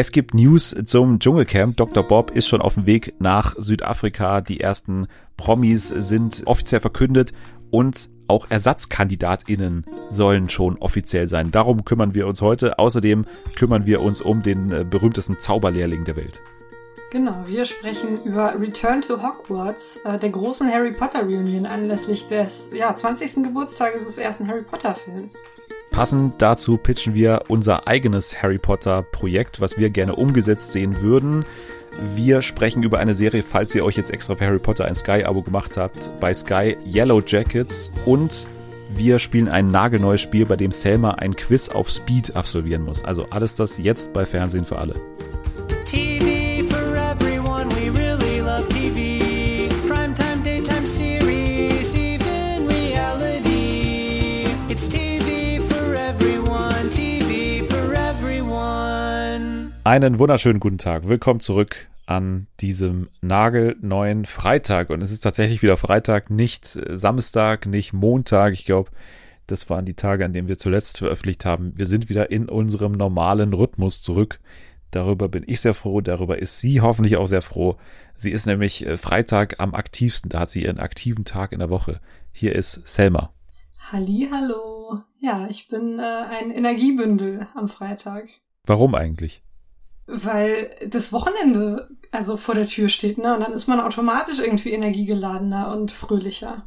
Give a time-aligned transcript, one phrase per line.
[0.00, 1.76] Es gibt News zum Dschungelcamp.
[1.76, 2.04] Dr.
[2.04, 4.40] Bob ist schon auf dem Weg nach Südafrika.
[4.40, 7.32] Die ersten Promis sind offiziell verkündet
[7.72, 11.50] und auch ErsatzkandidatInnen sollen schon offiziell sein.
[11.50, 12.78] Darum kümmern wir uns heute.
[12.78, 13.24] Außerdem
[13.56, 16.40] kümmern wir uns um den äh, berühmtesten Zauberlehrling der Welt.
[17.10, 22.68] Genau, wir sprechen über Return to Hogwarts, äh, der großen Harry Potter Reunion anlässlich des
[22.72, 23.42] ja, 20.
[23.42, 25.34] Geburtstages des ersten Harry Potter Films.
[25.90, 31.44] Passend dazu pitchen wir unser eigenes Harry Potter Projekt, was wir gerne umgesetzt sehen würden.
[32.14, 35.42] Wir sprechen über eine Serie, falls ihr euch jetzt extra für Harry Potter ein Sky-Abo
[35.42, 38.46] gemacht habt, bei Sky Yellow Jackets und
[38.90, 43.04] wir spielen ein nagelneues Spiel, bei dem Selma ein Quiz auf Speed absolvieren muss.
[43.04, 44.94] Also alles das jetzt bei Fernsehen für alle.
[59.88, 61.08] Einen wunderschönen guten Tag.
[61.08, 64.90] Willkommen zurück an diesem nagelneuen Freitag.
[64.90, 68.52] Und es ist tatsächlich wieder Freitag, nicht Samstag, nicht Montag.
[68.52, 68.90] Ich glaube,
[69.46, 71.72] das waren die Tage, an denen wir zuletzt veröffentlicht haben.
[71.74, 74.40] Wir sind wieder in unserem normalen Rhythmus zurück.
[74.90, 76.02] Darüber bin ich sehr froh.
[76.02, 77.78] Darüber ist sie hoffentlich auch sehr froh.
[78.14, 80.28] Sie ist nämlich äh, Freitag am aktivsten.
[80.28, 82.02] Da hat sie ihren aktiven Tag in der Woche.
[82.30, 83.32] Hier ist Selma.
[83.90, 84.96] Halli, hallo.
[85.18, 88.28] Ja, ich bin äh, ein Energiebündel am Freitag.
[88.66, 89.42] Warum eigentlich?
[90.08, 93.34] Weil das Wochenende also vor der Tür steht, ne?
[93.34, 96.64] Und dann ist man automatisch irgendwie energiegeladener und fröhlicher.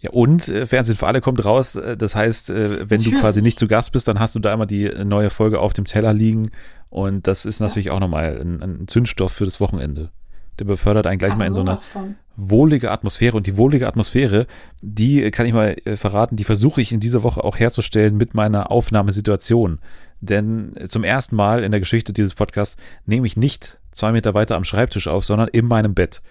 [0.00, 1.76] Ja, und äh, Fernsehen für alle kommt raus.
[1.76, 2.54] Äh, das heißt, äh,
[2.90, 3.14] wenn natürlich.
[3.14, 5.72] du quasi nicht zu Gast bist, dann hast du da immer die neue Folge auf
[5.72, 6.50] dem Teller liegen.
[6.90, 7.92] Und das ist natürlich ja.
[7.92, 10.10] auch nochmal ein, ein Zündstoff für das Wochenende.
[10.58, 12.16] Der befördert einen gleich Ach, mal in so eine von.
[12.36, 13.36] wohlige Atmosphäre.
[13.36, 14.46] Und die wohlige Atmosphäre,
[14.82, 18.34] die kann ich mal äh, verraten, die versuche ich in dieser Woche auch herzustellen mit
[18.34, 19.78] meiner Aufnahmesituation.
[20.24, 24.56] Denn zum ersten Mal in der Geschichte dieses Podcasts nehme ich nicht zwei Meter weiter
[24.56, 26.22] am Schreibtisch auf, sondern in meinem Bett.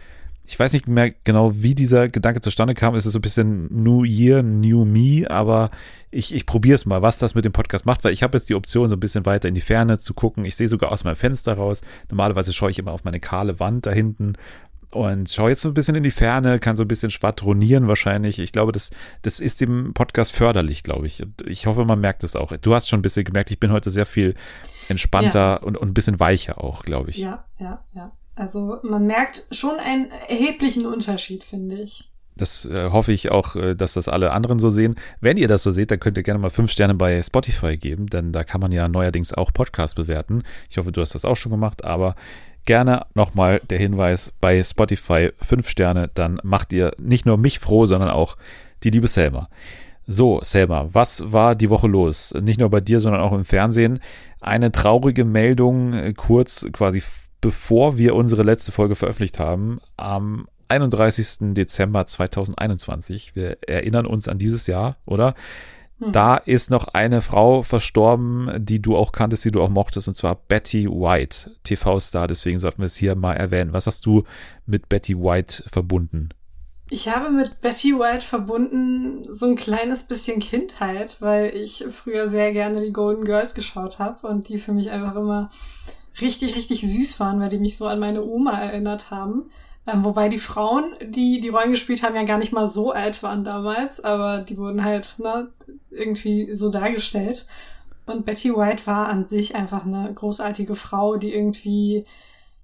[0.45, 2.95] Ich weiß nicht mehr genau, wie dieser Gedanke zustande kam.
[2.95, 5.71] Es ist so ein bisschen New Year, New Me, aber
[6.11, 8.49] ich, ich probiere es mal, was das mit dem Podcast macht, weil ich habe jetzt
[8.49, 10.43] die Option, so ein bisschen weiter in die Ferne zu gucken.
[10.43, 11.81] Ich sehe sogar aus meinem Fenster raus.
[12.09, 14.33] Normalerweise schaue ich immer auf meine kahle Wand da hinten
[14.93, 18.39] und schaue jetzt so ein bisschen in die Ferne, kann so ein bisschen schwadronieren wahrscheinlich.
[18.39, 18.91] Ich glaube, das,
[19.23, 21.21] das ist dem Podcast förderlich, glaube ich.
[21.21, 22.55] Und ich hoffe, man merkt es auch.
[22.57, 24.35] Du hast schon ein bisschen gemerkt, ich bin heute sehr viel
[24.89, 25.55] entspannter ja.
[25.57, 27.17] und, und ein bisschen weicher auch, glaube ich.
[27.17, 28.11] Ja, ja, ja.
[28.35, 32.09] Also man merkt schon einen erheblichen Unterschied, finde ich.
[32.35, 34.95] Das äh, hoffe ich auch, äh, dass das alle anderen so sehen.
[35.21, 38.07] Wenn ihr das so seht, dann könnt ihr gerne mal fünf Sterne bei Spotify geben,
[38.07, 40.43] denn da kann man ja neuerdings auch Podcasts bewerten.
[40.69, 42.15] Ich hoffe, du hast das auch schon gemacht, aber
[42.65, 47.85] gerne nochmal der Hinweis bei Spotify fünf Sterne, dann macht ihr nicht nur mich froh,
[47.85, 48.37] sondern auch
[48.83, 49.49] die liebe Selma.
[50.05, 52.33] So, Selma, was war die Woche los?
[52.33, 53.99] Nicht nur bei dir, sondern auch im Fernsehen.
[54.41, 57.01] Eine traurige Meldung, äh, kurz quasi
[57.39, 61.53] bevor wir unsere letzte Folge veröffentlicht haben, am 31.
[61.53, 63.35] Dezember 2021.
[63.35, 65.35] Wir erinnern uns an dieses Jahr, oder?
[66.11, 70.17] Da ist noch eine Frau verstorben, die du auch kanntest, die du auch mochtest, und
[70.17, 72.27] zwar Betty White, TV-Star.
[72.27, 73.73] Deswegen sollten wir es hier mal erwähnen.
[73.73, 74.23] Was hast du
[74.65, 76.29] mit Betty White verbunden?
[76.89, 82.51] Ich habe mit Betty White verbunden so ein kleines bisschen Kindheit, weil ich früher sehr
[82.51, 85.49] gerne die Golden Girls geschaut habe und die für mich einfach immer
[86.21, 89.49] richtig, richtig süß waren, weil die mich so an meine Oma erinnert haben.
[89.85, 93.21] Ähm, wobei die Frauen, die die Rollen gespielt haben, ja gar nicht mal so alt
[93.21, 95.51] waren damals, aber die wurden halt ne,
[95.91, 97.45] irgendwie so dargestellt.
[98.05, 102.05] Und Betty White war an sich einfach eine großartige Frau, die irgendwie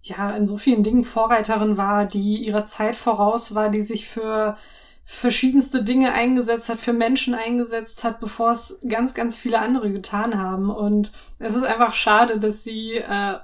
[0.01, 4.57] ja in so vielen Dingen Vorreiterin war, die ihrer Zeit voraus war, die sich für
[5.05, 10.37] verschiedenste Dinge eingesetzt hat, für Menschen eingesetzt hat, bevor es ganz, ganz viele andere getan
[10.37, 10.69] haben.
[10.69, 13.39] Und es ist einfach schade, dass sie äh,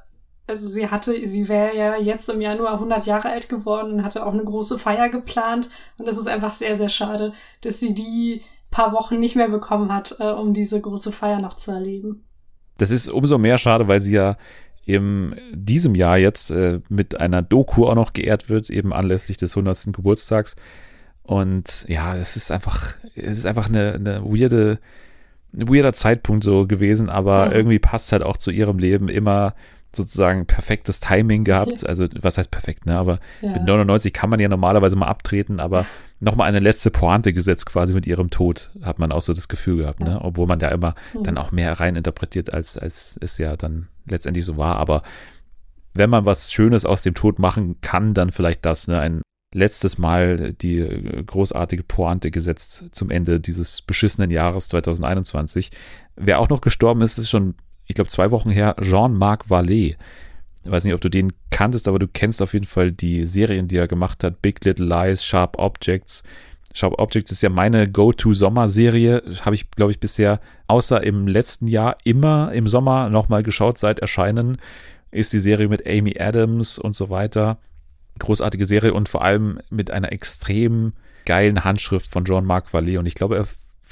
[0.48, 4.26] also sie hatte, sie wäre ja jetzt im Januar 100 Jahre alt geworden und hatte
[4.26, 5.70] auch eine große Feier geplant.
[5.98, 9.92] Und es ist einfach sehr, sehr schade, dass sie die paar Wochen nicht mehr bekommen
[9.94, 12.26] hat, äh, um diese große Feier noch zu erleben.
[12.78, 14.38] Das ist umso mehr schade, weil sie ja
[14.86, 19.58] in diesem Jahr jetzt äh, mit einer Doku auch noch geehrt wird, eben anlässlich des
[19.58, 19.94] 100.
[19.94, 20.56] Geburtstags.
[21.24, 24.78] Und ja, das ist einfach, es ist einfach eine, eine weirde,
[25.56, 27.52] ein weirder Zeitpunkt so gewesen, aber mhm.
[27.54, 29.56] irgendwie passt halt auch zu ihrem Leben immer
[29.96, 31.84] sozusagen perfektes Timing gehabt.
[31.96, 32.98] Also, was heißt perfekt, ne?
[32.98, 33.52] Aber ja.
[33.52, 35.86] mit 99 kann man ja normalerweise mal abtreten, aber
[36.20, 39.78] nochmal eine letzte Pointe gesetzt quasi mit ihrem Tod, hat man auch so das Gefühl
[39.78, 40.08] gehabt, ne?
[40.08, 40.14] ja.
[40.14, 40.22] ne?
[40.24, 41.24] Obwohl man da immer mhm.
[41.24, 44.78] dann auch mehr rein interpretiert, als, als es ja dann letztendlich so war.
[44.78, 45.04] Aber
[45.94, 49.00] wenn man was Schönes aus dem Tod machen kann, dann vielleicht das, ne?
[49.00, 49.22] Ein
[49.56, 50.86] letztes Mal die
[51.26, 55.72] großartige Pointe gesetzt zum Ende dieses beschissenen Jahres 2021.
[56.18, 57.56] Wer auch noch gestorben ist, ist schon
[57.88, 59.96] ich glaube, zwei Wochen her, Jean-Marc Vallée.
[60.64, 63.68] Ich weiß nicht, ob du den kanntest, aber du kennst auf jeden Fall die Serien,
[63.68, 64.42] die er gemacht hat.
[64.42, 66.24] Big Little Lies, Sharp Objects.
[66.74, 69.24] Sharp Objects ist ja meine Go-To-Sommerserie.
[69.42, 74.00] Habe ich, glaube ich, bisher außer im letzten Jahr immer im Sommer nochmal geschaut seit
[74.00, 74.58] Erscheinen.
[75.12, 77.60] Ist die Serie mit Amy Adams und so weiter.
[78.18, 80.94] Großartige Serie und vor allem mit einer extrem
[81.26, 82.98] geilen Handschrift von Jean-Marc Vallée.
[82.98, 83.46] Und ich glaube, er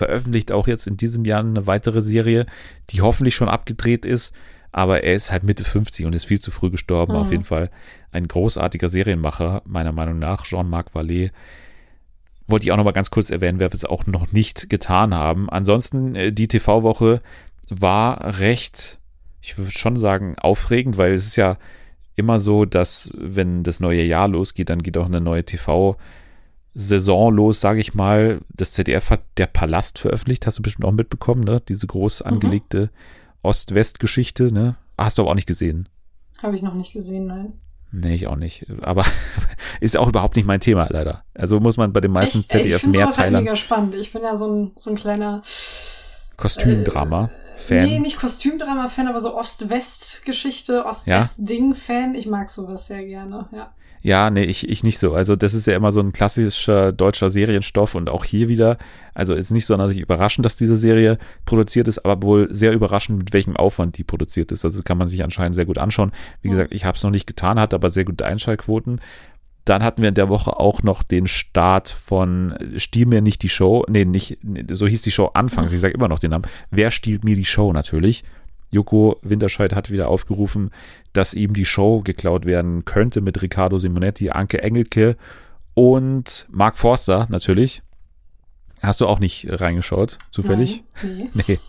[0.04, 2.46] veröffentlicht auch jetzt in diesem Jahr eine weitere Serie,
[2.90, 4.36] die hoffentlich schon abgedreht ist.
[4.72, 7.14] Aber er ist halt Mitte 50 und ist viel zu früh gestorben.
[7.14, 7.20] Mhm.
[7.20, 7.70] Auf jeden Fall
[8.12, 11.32] ein großartiger Serienmacher, meiner Meinung nach, Jean-Marc Vallée.
[12.48, 15.14] Wollte ich auch noch mal ganz kurz erwähnen, wer wir es auch noch nicht getan
[15.14, 15.50] haben.
[15.50, 17.22] Ansonsten, äh, die TV-Woche
[17.70, 19.00] war recht,
[19.42, 21.58] ich würde schon sagen, aufregend, weil es ist ja
[22.16, 25.96] immer so, dass wenn das neue Jahr losgeht, dann geht auch eine neue TV-
[26.74, 28.42] Saison los, sage ich mal.
[28.50, 31.62] Das ZDF hat Der Palast veröffentlicht, hast du bestimmt auch mitbekommen, ne?
[31.68, 32.31] Diese groß mhm.
[32.31, 32.90] angelegte mhm.
[33.44, 34.75] Ost-West-Geschichte, ne?
[34.98, 35.90] Hast du aber auch nicht gesehen.
[36.42, 37.54] Habe ich noch nicht gesehen, nein.
[37.92, 38.66] Nee, ich auch nicht.
[38.81, 39.06] Aber
[39.80, 41.24] ist auch überhaupt nicht mein Thema, leider.
[41.36, 43.12] Also muss man bei den meisten ich, ZDF-Mehrteilern.
[43.12, 43.96] Ich halt mega spannend.
[43.96, 45.44] Ich bin ja so ein, so ein kleiner
[46.38, 47.25] Kostümdrama.
[47.25, 47.84] Äh, Fan.
[47.86, 52.16] Nee, nicht Kostümdrama-Fan, aber so Ost-West-Geschichte, Ost-West-Ding-Fan.
[52.16, 53.72] Ich mag sowas sehr gerne, ja.
[54.06, 55.14] Ja, nee, ich, ich nicht so.
[55.14, 58.78] Also das ist ja immer so ein klassischer deutscher Serienstoff und auch hier wieder.
[59.14, 63.32] Also ist nicht sonderlich überraschend, dass diese Serie produziert ist, aber wohl sehr überraschend, mit
[63.32, 64.66] welchem Aufwand die produziert ist.
[64.66, 66.12] Also kann man sich anscheinend sehr gut anschauen.
[66.42, 69.00] Wie gesagt, ich habe es noch nicht getan, hat aber sehr gute Einschaltquoten.
[69.64, 73.50] Dann hatten wir in der Woche auch noch den Start von Stiehl mir nicht die
[73.50, 73.86] Show.
[73.88, 74.38] Nee, nicht,
[74.70, 75.72] so hieß die Show anfangs.
[75.72, 76.46] Ich sage immer noch den Namen.
[76.72, 78.26] Wer stiehlt mir die Show natürlich?
[78.74, 80.72] Joko Winterscheid hat wieder aufgerufen,
[81.14, 85.16] dass ihm die Show geklaut werden könnte mit Riccardo Simonetti, Anke Engelke
[85.75, 87.84] und Mark Forster natürlich.
[88.81, 90.84] Hast du auch nicht reingeschaut, zufällig?
[91.02, 91.44] Nein, nee.
[91.48, 91.60] nee.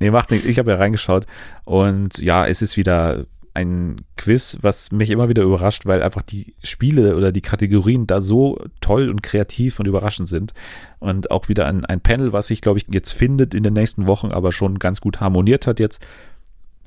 [0.00, 0.46] Nee, macht nicht.
[0.46, 1.26] Ich habe ja reingeschaut
[1.64, 3.26] und ja, es ist wieder
[3.56, 8.20] ein Quiz, was mich immer wieder überrascht, weil einfach die Spiele oder die Kategorien da
[8.20, 10.52] so toll und kreativ und überraschend sind.
[10.98, 14.06] Und auch wieder ein, ein Panel, was sich, glaube ich, jetzt findet in den nächsten
[14.06, 16.02] Wochen, aber schon ganz gut harmoniert hat jetzt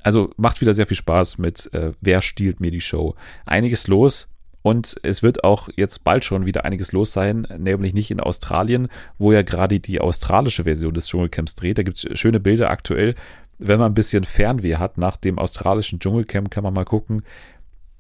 [0.04, 3.16] also macht wieder sehr viel Spaß mit äh, Wer stiehlt mir die Show.
[3.46, 4.30] Einiges los
[4.62, 8.90] und es wird auch jetzt bald schon wieder einiges los sein, nämlich nicht in Australien,
[9.18, 11.78] wo ja gerade die australische Version des Dschungelcamps dreht.
[11.78, 13.16] Da gibt es schöne Bilder aktuell.
[13.58, 17.24] Wenn man ein bisschen Fernweh hat nach dem australischen Dschungelcamp, kann man mal gucken.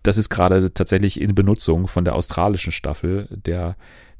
[0.03, 3.75] Das ist gerade tatsächlich in Benutzung von der australischen Staffel der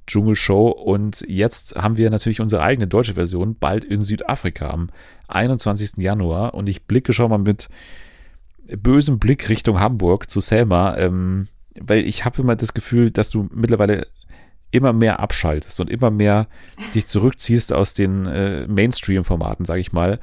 [0.10, 0.70] Dschungelshow.
[0.70, 4.90] Und jetzt haben wir natürlich unsere eigene deutsche Version bald in Südafrika am
[5.28, 5.98] 21.
[5.98, 6.54] Januar.
[6.54, 7.70] Und ich blicke schon mal mit
[8.78, 11.48] bösem Blick Richtung Hamburg zu Selma, ähm,
[11.80, 14.08] weil ich habe immer das Gefühl, dass du mittlerweile
[14.72, 16.48] immer mehr abschaltest und immer mehr
[16.94, 20.20] dich zurückziehst aus den äh, Mainstream-Formaten, sage ich mal.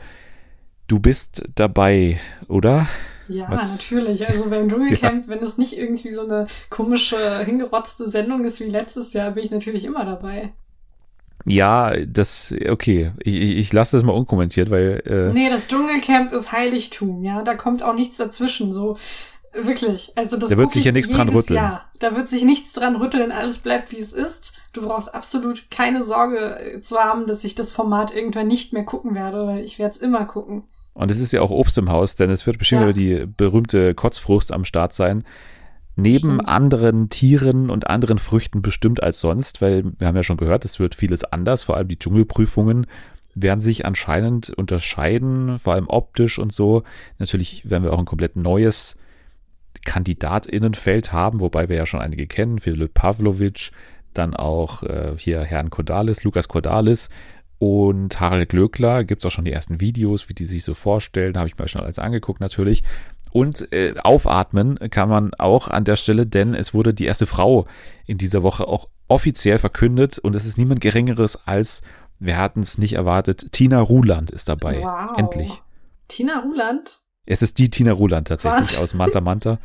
[0.87, 2.87] Du bist dabei, oder?
[3.28, 3.73] Ja, Was?
[3.73, 4.26] natürlich.
[4.26, 5.28] Also beim Dschungelcamp, ja.
[5.28, 9.50] wenn es nicht irgendwie so eine komische, hingerotzte Sendung ist wie letztes Jahr, bin ich
[9.50, 10.52] natürlich immer dabei.
[11.44, 13.12] Ja, das, okay.
[13.20, 15.02] Ich, ich lasse das mal unkommentiert, weil.
[15.06, 17.43] Äh, nee, das Dschungelcamp ist Heiligtum, ja.
[17.43, 18.73] Da kommt auch nichts dazwischen.
[18.73, 18.96] So,
[19.52, 20.12] wirklich.
[20.17, 21.56] Also das da wird sich ja nichts dran rütteln.
[21.56, 21.84] Jahr.
[22.00, 23.31] Da wird sich nichts dran rütteln.
[23.31, 24.58] Alles bleibt, wie es ist.
[24.73, 29.14] Du brauchst absolut keine Sorge zu haben, dass ich das Format irgendwann nicht mehr gucken
[29.14, 30.64] werde, weil ich werde es immer gucken.
[30.96, 32.93] Und es ist ja auch Obst im Haus, denn es wird bestimmt ja.
[32.93, 35.25] die berühmte Kotzfrucht am Start sein.
[35.94, 36.49] Neben Stimmt.
[36.49, 40.80] anderen Tieren und anderen Früchten bestimmt als sonst, weil wir haben ja schon gehört, es
[40.80, 42.87] wird vieles anders, vor allem die Dschungelprüfungen
[43.35, 46.82] werden sich anscheinend unterscheiden, vor allem optisch und so.
[47.18, 48.97] Natürlich werden wir auch ein komplett neues
[49.85, 53.71] Kandidatinnenfeld haben, wobei wir ja schon einige kennen, Philipp Pavlovic,
[54.14, 57.11] dann auch äh, hier Herrn Cordalis, Lukas Cordalis,
[57.58, 61.36] und Harald Glöckler gibt es auch schon die ersten Videos, wie die sich so vorstellen,
[61.36, 62.82] habe ich mir schon alles angeguckt natürlich.
[63.32, 67.66] Und äh, aufatmen kann man auch an der Stelle, denn es wurde die erste Frau
[68.06, 71.82] in dieser Woche auch offiziell verkündet und es ist niemand Geringeres als,
[72.18, 74.80] wir hatten es nicht erwartet, Tina Ruland ist dabei.
[74.80, 75.18] Wow.
[75.18, 75.62] Endlich.
[76.08, 77.00] Tina Ruland?
[77.26, 78.78] Es ist die Tina Ruland tatsächlich Was?
[78.78, 79.58] aus Manta Manta.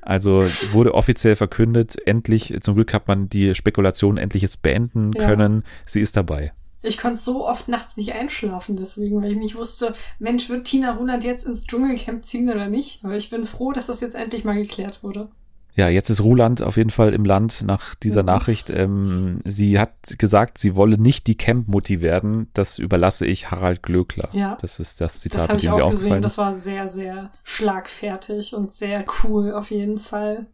[0.00, 5.26] Also wurde offiziell verkündet, endlich, zum Glück hat man die Spekulation endlich jetzt beenden ja.
[5.26, 5.64] können.
[5.84, 6.52] Sie ist dabei.
[6.82, 10.92] Ich konnte so oft nachts nicht einschlafen, deswegen, weil ich nicht wusste, Mensch, wird Tina
[10.92, 13.04] Ruland jetzt ins Dschungelcamp ziehen oder nicht?
[13.04, 15.28] Aber ich bin froh, dass das jetzt endlich mal geklärt wurde.
[15.74, 18.26] Ja, jetzt ist Ruland auf jeden Fall im Land nach dieser mhm.
[18.26, 18.68] Nachricht.
[18.68, 22.48] Ähm, sie hat gesagt, sie wolle nicht die Camp-Mutti werden.
[22.52, 24.28] Das überlasse ich Harald Glöckler.
[24.32, 24.58] Ja.
[24.60, 26.22] Das ist das Zitat, das mit dem sie aufgefallen gesehen.
[26.22, 30.46] Das war sehr, sehr schlagfertig und sehr cool auf jeden Fall.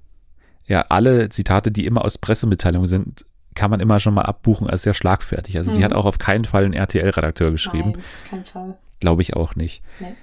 [0.67, 3.25] Ja, alle Zitate, die immer aus Pressemitteilungen sind,
[3.59, 5.57] kann man immer schon mal abbuchen als sehr schlagfertig.
[5.59, 5.77] Also mhm.
[5.77, 7.91] die hat auch auf keinen Fall einen RTL-Redakteur geschrieben.
[7.91, 8.79] Nein, auf keinen Fall.
[9.01, 9.83] Glaube ich auch nicht.
[9.99, 10.15] Nee.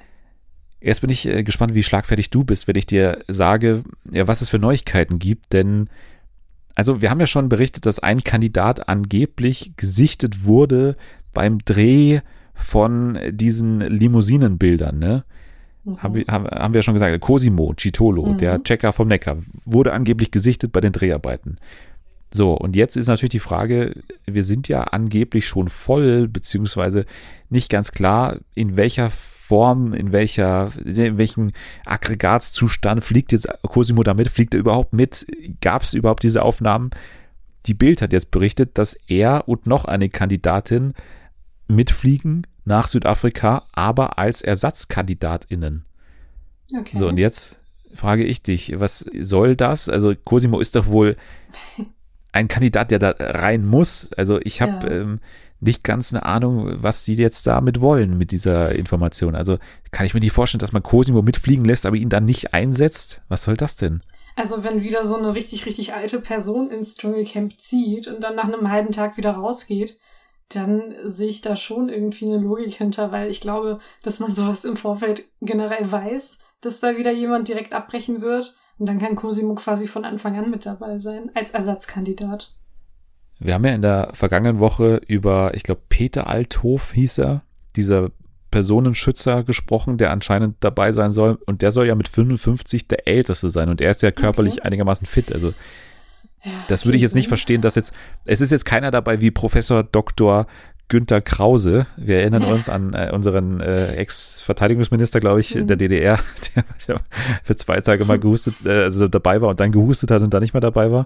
[0.80, 4.42] Jetzt bin ich äh, gespannt, wie schlagfertig du bist, wenn ich dir sage, ja, was
[4.42, 5.90] es für Neuigkeiten gibt, denn
[6.76, 10.96] also wir haben ja schon berichtet, dass ein Kandidat angeblich gesichtet wurde
[11.34, 12.20] beim Dreh
[12.54, 15.26] von diesen Limousinenbildern, ne?
[15.84, 16.04] Mhm.
[16.04, 18.38] Haben, wir, haben, haben wir schon gesagt, Cosimo Citolo, mhm.
[18.38, 21.58] der Checker vom Neckar, wurde angeblich gesichtet bei den Dreharbeiten.
[22.32, 27.06] So, und jetzt ist natürlich die Frage, wir sind ja angeblich schon voll, beziehungsweise
[27.50, 31.52] nicht ganz klar, in welcher Form, in welcher, in welchem
[31.86, 35.28] Aggregatzustand fliegt jetzt Cosimo damit, fliegt er überhaupt mit?
[35.62, 36.90] Gab es überhaupt diese Aufnahmen?
[37.68, 40.94] Die Bild hat jetzt berichtet, dass er und noch eine Kandidatin
[41.68, 45.86] mitfliegen nach Südafrika, aber als ErsatzkandidatInnen.
[46.76, 46.98] Okay.
[46.98, 47.60] So, und jetzt
[47.94, 49.90] frage ich dich, was soll das?
[49.90, 51.16] Also Cosimo ist doch wohl
[52.36, 54.10] ein Kandidat, der da rein muss.
[54.18, 55.02] Also ich habe ja.
[55.02, 55.20] ähm,
[55.60, 59.36] nicht ganz eine Ahnung, was sie jetzt damit wollen mit dieser Information.
[59.36, 59.58] Also
[59.92, 63.22] kann ich mir nicht vorstellen, dass man Cosimo mitfliegen lässt, aber ihn dann nicht einsetzt.
[63.30, 64.02] Was soll das denn?
[64.36, 68.52] Also wenn wieder so eine richtig, richtig alte Person ins Dschungelcamp zieht und dann nach
[68.52, 69.98] einem halben Tag wieder rausgeht,
[70.50, 74.66] dann sehe ich da schon irgendwie eine Logik hinter, weil ich glaube, dass man sowas
[74.66, 78.56] im Vorfeld generell weiß, dass da wieder jemand direkt abbrechen wird.
[78.78, 82.54] Und dann kann Cosimo quasi von Anfang an mit dabei sein, als Ersatzkandidat.
[83.40, 87.44] Wir haben ja in der vergangenen Woche über, ich glaube, Peter Althof hieß er,
[87.76, 88.10] dieser
[88.52, 91.38] Personenschützer gesprochen, der anscheinend dabei sein soll.
[91.46, 93.70] Und der soll ja mit 55 der Älteste sein.
[93.70, 94.62] Und er ist ja körperlich okay.
[94.62, 95.34] einigermaßen fit.
[95.34, 95.54] Also
[96.68, 97.94] das würde ich jetzt nicht verstehen, dass jetzt,
[98.26, 100.48] es ist jetzt keiner dabei wie Professor Dr.
[100.88, 101.88] Günther Krause.
[101.98, 105.68] Wir erinnern uns an äh, unseren äh, Ex-Verteidigungsminister, glaube ich, mhm.
[105.68, 106.20] der DDR,
[106.88, 106.98] der
[107.44, 110.42] für zwei Tage mal gehustet, äh, also dabei war und dann gehustet hat und dann
[110.42, 111.06] nicht mehr dabei war.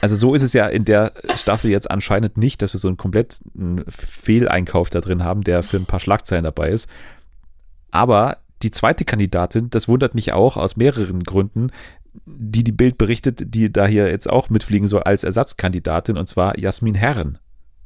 [0.00, 2.98] Also so ist es ja in der Staffel jetzt anscheinend nicht, dass wir so einen
[2.98, 6.88] kompletten Fehleinkauf da drin haben, der für ein paar Schlagzeilen dabei ist.
[7.90, 11.70] Aber die zweite Kandidatin, das wundert mich auch aus mehreren Gründen,
[12.26, 16.58] die die Bild berichtet, die da hier jetzt auch mitfliegen soll als Ersatzkandidatin, und zwar
[16.58, 17.38] Jasmin Herren.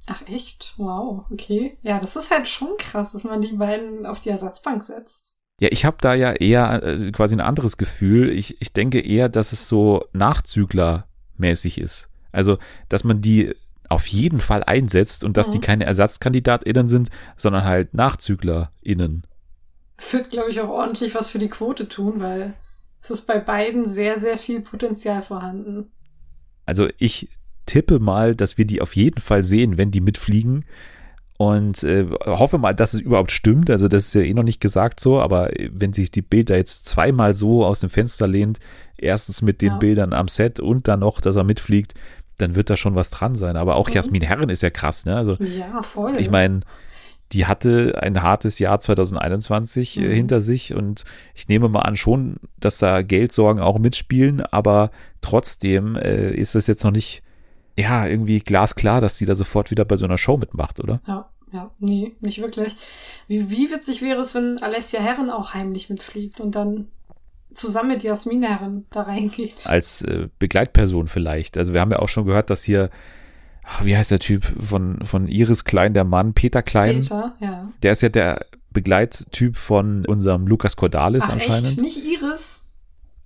[0.06, 0.74] Ach echt?
[0.76, 1.78] Wow, okay.
[1.82, 5.34] Ja, das ist halt schon krass, dass man die beiden auf die Ersatzbank setzt.
[5.60, 8.30] Ja, ich habe da ja eher äh, quasi ein anderes Gefühl.
[8.30, 12.10] Ich, ich denke eher, dass es so Nachzüglermäßig ist.
[12.32, 12.58] Also,
[12.88, 13.54] dass man die
[13.88, 15.52] auf jeden Fall einsetzt und dass mhm.
[15.52, 19.26] die keine ErsatzkandidatInnen sind, sondern halt NachzüglerInnen.
[20.10, 22.54] Wird, glaube ich, auch ordentlich was für die Quote tun, weil
[23.00, 25.92] es ist bei beiden sehr, sehr viel Potenzial vorhanden.
[26.66, 27.28] Also ich
[27.66, 30.64] tippe mal, dass wir die auf jeden Fall sehen, wenn die mitfliegen.
[31.36, 33.68] Und äh, hoffe mal, dass es überhaupt stimmt.
[33.68, 36.86] Also das ist ja eh noch nicht gesagt so, aber wenn sich die Bilder jetzt
[36.86, 38.60] zweimal so aus dem Fenster lehnt,
[38.96, 39.78] erstens mit den ja.
[39.78, 41.94] Bildern am Set und dann noch, dass er mitfliegt,
[42.38, 43.56] dann wird da schon was dran sein.
[43.56, 43.94] Aber auch mhm.
[43.94, 45.16] Jasmin Herren ist ja krass, ne?
[45.16, 46.16] Also ja, voll.
[46.18, 46.60] Ich meine,
[47.32, 50.12] die hatte ein hartes Jahr 2021 äh, mhm.
[50.12, 51.04] hinter sich und
[51.34, 56.68] ich nehme mal an schon, dass da Geldsorgen auch mitspielen, aber trotzdem äh, ist das
[56.68, 57.23] jetzt noch nicht,
[57.76, 61.00] ja, irgendwie glasklar, dass sie da sofort wieder bei so einer Show mitmacht, oder?
[61.06, 62.76] Ja, ja, nee, nicht wirklich.
[63.28, 66.88] Wie, wie witzig wäre es, wenn Alessia Herren auch heimlich mitfliegt und dann
[67.54, 69.66] zusammen mit Jasmin Herren da reingeht?
[69.66, 71.56] Als äh, Begleitperson vielleicht.
[71.56, 72.90] Also wir haben ja auch schon gehört, dass hier
[73.82, 77.00] wie heißt der Typ von, von Iris Klein, der Mann, Peter Klein.
[77.00, 77.68] Peter, ja.
[77.82, 81.68] Der ist ja der Begleittyp von unserem Lukas Cordalis Ach, anscheinend.
[81.68, 81.80] Echt?
[81.80, 82.63] Nicht Iris?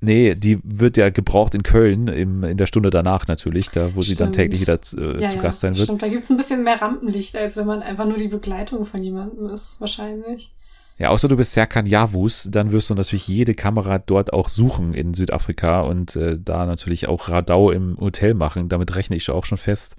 [0.01, 4.03] Nee, die wird ja gebraucht in Köln im, in der Stunde danach natürlich, da wo
[4.03, 4.05] stimmt.
[4.05, 5.87] sie dann täglich wieder äh, ja, zu Gast sein wird.
[5.87, 8.85] Stimmt, da gibt es ein bisschen mehr Rampenlicht, als wenn man einfach nur die Begleitung
[8.85, 10.53] von jemandem ist, wahrscheinlich.
[10.99, 14.95] Ja, außer du bist Serkan Yavuz, dann wirst du natürlich jede Kamera dort auch suchen
[14.95, 18.69] in Südafrika und äh, da natürlich auch Radau im Hotel machen.
[18.69, 19.97] Damit rechne ich auch schon fest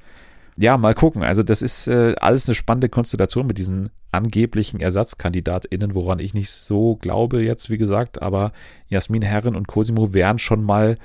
[0.59, 1.23] ja, mal gucken.
[1.23, 6.51] Also das ist äh, alles eine spannende Konstellation mit diesen angeblichen ErsatzkandidatInnen, woran ich nicht
[6.51, 8.21] so glaube jetzt, wie gesagt.
[8.21, 8.51] Aber
[8.89, 10.97] Jasmin Herren und Cosimo wären schon mal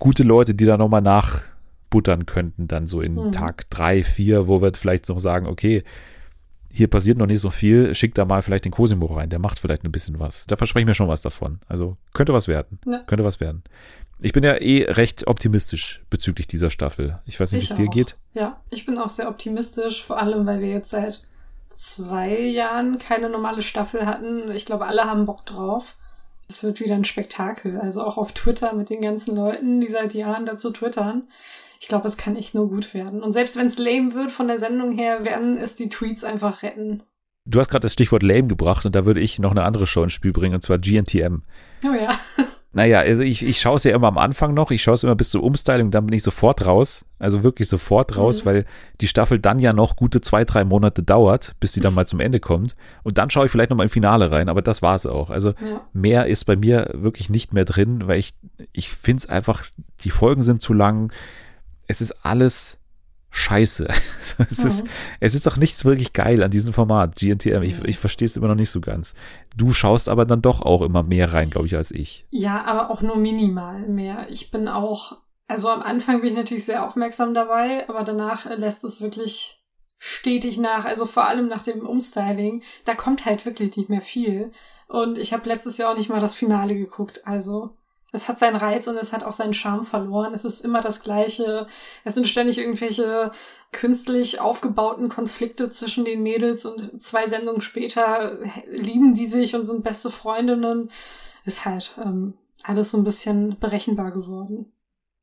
[0.00, 3.32] gute Leute, die da nochmal nachbuttern könnten, dann so in mhm.
[3.32, 5.84] Tag drei, vier, wo wir vielleicht noch sagen, okay,
[6.72, 9.58] hier passiert noch nicht so viel, schick da mal vielleicht den Cosimo rein, der macht
[9.58, 10.46] vielleicht ein bisschen was.
[10.46, 11.60] Da verspreche ich mir schon was davon.
[11.68, 12.78] Also könnte was werden.
[12.86, 13.00] Ja.
[13.00, 13.62] Könnte was werden.
[14.20, 17.18] Ich bin ja eh recht optimistisch bezüglich dieser Staffel.
[17.26, 18.16] Ich weiß nicht, wie es dir geht.
[18.34, 21.26] Ja, ich bin auch sehr optimistisch, vor allem, weil wir jetzt seit
[21.76, 24.50] zwei Jahren keine normale Staffel hatten.
[24.50, 25.96] Ich glaube, alle haben Bock drauf.
[26.48, 27.80] Es wird wieder ein Spektakel.
[27.80, 31.26] Also auch auf Twitter mit den ganzen Leuten, die seit Jahren dazu twittern.
[31.80, 33.22] Ich glaube, es kann echt nur gut werden.
[33.22, 36.62] Und selbst wenn es lame wird von der Sendung her, werden es die Tweets einfach
[36.62, 37.02] retten.
[37.46, 40.04] Du hast gerade das Stichwort lame gebracht und da würde ich noch eine andere Show
[40.04, 41.42] ins Spiel bringen, und zwar GNTM.
[41.84, 42.10] Oh ja.
[42.72, 45.16] Naja, also ich, ich schaue es ja immer am Anfang noch, ich schaue es immer
[45.16, 47.04] bis zur Umstyling, dann bin ich sofort raus.
[47.18, 48.46] Also wirklich sofort raus, mhm.
[48.48, 48.66] weil
[49.00, 52.20] die Staffel dann ja noch gute zwei, drei Monate dauert, bis sie dann mal zum
[52.20, 52.76] Ende kommt.
[53.02, 55.30] Und dann schaue ich vielleicht nochmal im Finale rein, aber das war es auch.
[55.30, 55.80] Also ja.
[55.92, 58.34] mehr ist bei mir wirklich nicht mehr drin, weil ich,
[58.72, 59.64] ich finde es einfach,
[60.04, 61.12] die Folgen sind zu lang.
[61.90, 62.78] Es ist alles
[63.30, 63.88] scheiße.
[64.38, 64.66] es, mhm.
[64.66, 64.84] ist,
[65.18, 67.62] es ist doch nichts wirklich geil an diesem Format, GNTM.
[67.62, 69.14] Ich, ich verstehe es immer noch nicht so ganz.
[69.56, 72.26] Du schaust aber dann doch auch immer mehr rein, glaube ich, als ich.
[72.30, 74.26] Ja, aber auch nur minimal mehr.
[74.30, 75.18] Ich bin auch,
[75.48, 79.64] also am Anfang bin ich natürlich sehr aufmerksam dabei, aber danach lässt es wirklich
[79.98, 80.84] stetig nach.
[80.84, 84.52] Also vor allem nach dem Umstyling, da kommt halt wirklich nicht mehr viel.
[84.86, 87.26] Und ich habe letztes Jahr auch nicht mal das Finale geguckt.
[87.26, 87.76] Also
[88.12, 90.34] es hat seinen Reiz und es hat auch seinen Charme verloren.
[90.34, 91.66] Es ist immer das Gleiche.
[92.04, 93.30] Es sind ständig irgendwelche
[93.72, 98.38] künstlich aufgebauten Konflikte zwischen den Mädels und zwei Sendungen später
[98.68, 100.90] lieben die sich und sind beste Freundinnen.
[101.44, 104.72] Ist halt ähm, alles so ein bisschen berechenbar geworden.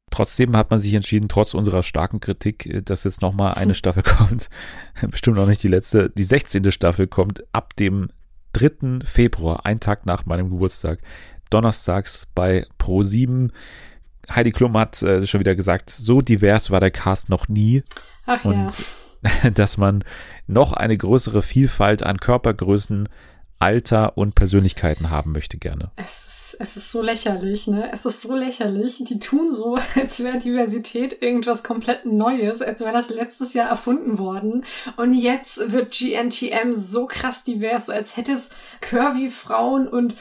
[0.10, 4.04] Trotzdem hat man sich entschieden, trotz unserer starken Kritik, äh, dass jetzt nochmal eine Staffel
[4.04, 4.50] kommt.
[5.10, 6.10] Bestimmt noch nicht die letzte.
[6.10, 6.72] Die 16.
[6.72, 8.10] Staffel kommt ab dem
[8.54, 9.06] 3.
[9.06, 11.00] Februar, ein Tag nach meinem Geburtstag
[11.50, 13.52] donnerstags bei Pro7.
[14.30, 17.84] Heidi Klum hat äh, schon wieder gesagt, so divers war der Cast noch nie.
[18.26, 18.78] Ach und
[19.44, 19.50] ja.
[19.56, 20.04] dass man
[20.48, 23.10] noch eine größere Vielfalt an Körpergrößen,
[23.60, 25.92] Alter und Persönlichkeiten haben möchte gerne.
[25.96, 26.28] Es
[26.60, 27.92] es ist so lächerlich, ne?
[27.92, 29.04] Es ist so lächerlich.
[29.04, 34.18] Die tun so, als wäre Diversität irgendwas komplett Neues, als wäre das letztes Jahr erfunden
[34.18, 34.66] worden.
[34.98, 38.50] Und jetzt wird GNTM so krass divers, als hätte es
[38.82, 40.16] curvy Frauen und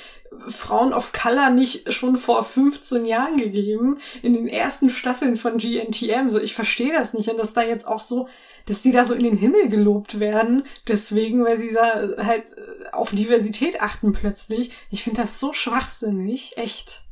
[0.49, 6.29] Frauen of Color nicht schon vor 15 Jahren gegeben, in den ersten Staffeln von GNTM.
[6.29, 7.29] So, ich verstehe das nicht.
[7.29, 8.29] Und dass da jetzt auch so,
[8.67, 12.93] dass die da so in den Himmel gelobt werden, deswegen, weil sie da halt äh,
[12.93, 14.71] auf Diversität achten plötzlich.
[14.91, 17.07] Ich finde das so schwachsinnig, echt.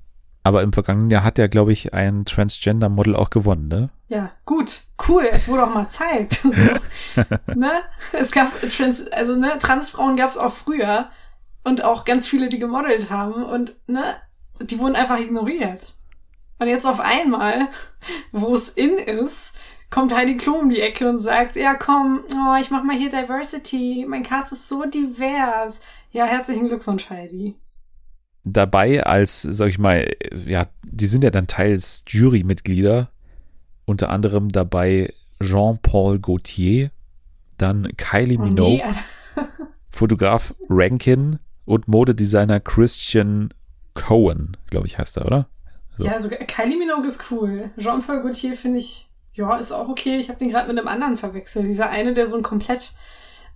[0.47, 3.91] Aber im vergangenen Jahr hat ja, glaube ich, ein Transgender-Model auch gewonnen, ne?
[4.09, 6.35] Ja, gut, cool, es wurde auch mal Zeit.
[6.43, 6.51] so,
[7.55, 7.81] ne?
[8.13, 11.09] Es gab Trans, also ne, Transfrauen gab es auch früher
[11.65, 14.17] und auch ganz viele, die gemodelt haben und ne,
[14.61, 15.95] die wurden einfach ignoriert.
[16.59, 17.69] Und jetzt auf einmal,
[18.33, 19.53] wo es in ist,
[19.91, 23.11] kommt Heidi Klum um die Ecke und sagt, ja komm, oh, ich mach mal hier
[23.11, 25.81] Diversity, mein Cast ist so divers.
[26.11, 27.57] Ja, herzlichen Glückwunsch, Heidi.
[28.45, 30.07] Dabei als, sag ich mal,
[30.47, 33.11] ja, die sind ja dann teils Jurymitglieder,
[33.87, 36.91] unter anderem dabei Jean-Paul Gaultier,
[37.57, 39.43] dann Kylie oh, Minogue, nee.
[39.91, 43.53] Fotograf Rankin, und Modedesigner Christian
[43.95, 45.49] Cohen, glaube ich, heißt er, oder?
[45.97, 46.05] So.
[46.05, 47.71] Ja, also Kylie Minogue ist cool.
[47.79, 50.19] Jean-Paul Gaultier finde ich, ja, ist auch okay.
[50.19, 51.67] Ich habe den gerade mit einem anderen verwechselt.
[51.67, 52.93] Dieser eine, der so ein komplett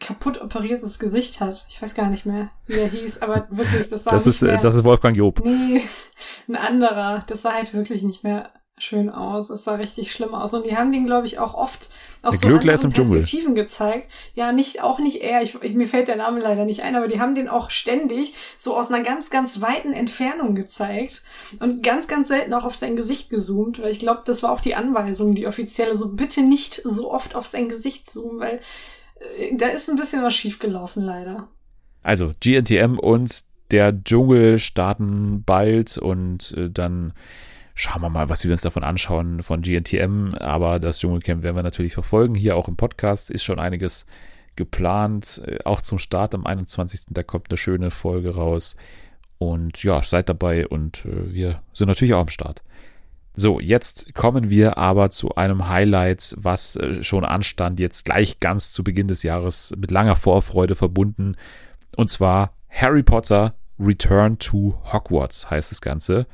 [0.00, 1.66] kaputt operiertes Gesicht hat.
[1.68, 4.42] Ich weiß gar nicht mehr, wie er hieß, aber wirklich, das sah das nicht ist,
[4.42, 5.40] äh, mehr, Das ist Wolfgang Job.
[5.44, 5.82] Nee,
[6.48, 7.24] ein anderer.
[7.26, 9.50] Das sah halt wirklich nicht mehr schön aus.
[9.50, 10.54] Es sah richtig schlimm aus.
[10.54, 11.88] Und die haben den, glaube ich, auch oft
[12.22, 14.10] aus der so Glöckler anderen Perspektiven gezeigt.
[14.34, 15.42] Ja, nicht, auch nicht er.
[15.42, 18.34] Ich, ich, mir fällt der Name leider nicht ein, aber die haben den auch ständig
[18.56, 21.22] so aus einer ganz, ganz weiten Entfernung gezeigt
[21.60, 24.60] und ganz, ganz selten auch auf sein Gesicht gezoomt, weil ich glaube, das war auch
[24.60, 28.60] die Anweisung, die offizielle, so bitte nicht so oft auf sein Gesicht zoomen, weil
[29.38, 31.48] äh, da ist ein bisschen was schiefgelaufen, leider.
[32.02, 37.12] Also, GNTM und der Dschungel starten bald und äh, dann
[37.78, 40.34] schauen wir mal, was wir uns davon anschauen von GNTM.
[40.40, 42.34] Aber das Dschungelcamp werden wir natürlich verfolgen.
[42.34, 44.04] Hier auch im Podcast ist schon einiges
[44.56, 45.40] geplant.
[45.46, 47.02] Äh, auch zum Start am 21.
[47.10, 48.76] Da kommt eine schöne Folge raus.
[49.38, 52.62] Und ja, seid dabei und äh, wir sind natürlich auch am Start.
[53.34, 58.72] So, jetzt kommen wir aber zu einem Highlight, was äh, schon anstand, jetzt gleich ganz
[58.72, 61.36] zu Beginn des Jahres mit langer Vorfreude verbunden.
[61.94, 66.26] Und zwar Harry Potter Return to Hogwarts heißt das Ganze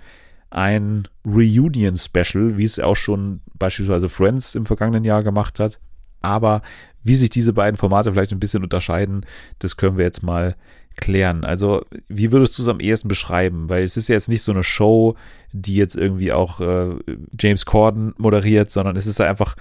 [0.55, 5.81] ein Reunion-Special, wie es auch schon beispielsweise Friends im vergangenen Jahr gemacht hat.
[6.21, 6.63] Aber
[7.03, 9.27] wie sich diese beiden Formate vielleicht ein bisschen unterscheiden,
[9.59, 10.57] das können wir jetzt mal
[10.97, 11.45] klären.
[11.45, 13.69] Also, wie würdest du es am ehesten beschreiben?
[13.69, 15.17] Weil es ist ja jetzt nicht so eine Show,
[15.53, 16.97] die jetzt irgendwie auch äh,
[17.39, 19.57] James Corden moderiert, sondern es ist ja einfach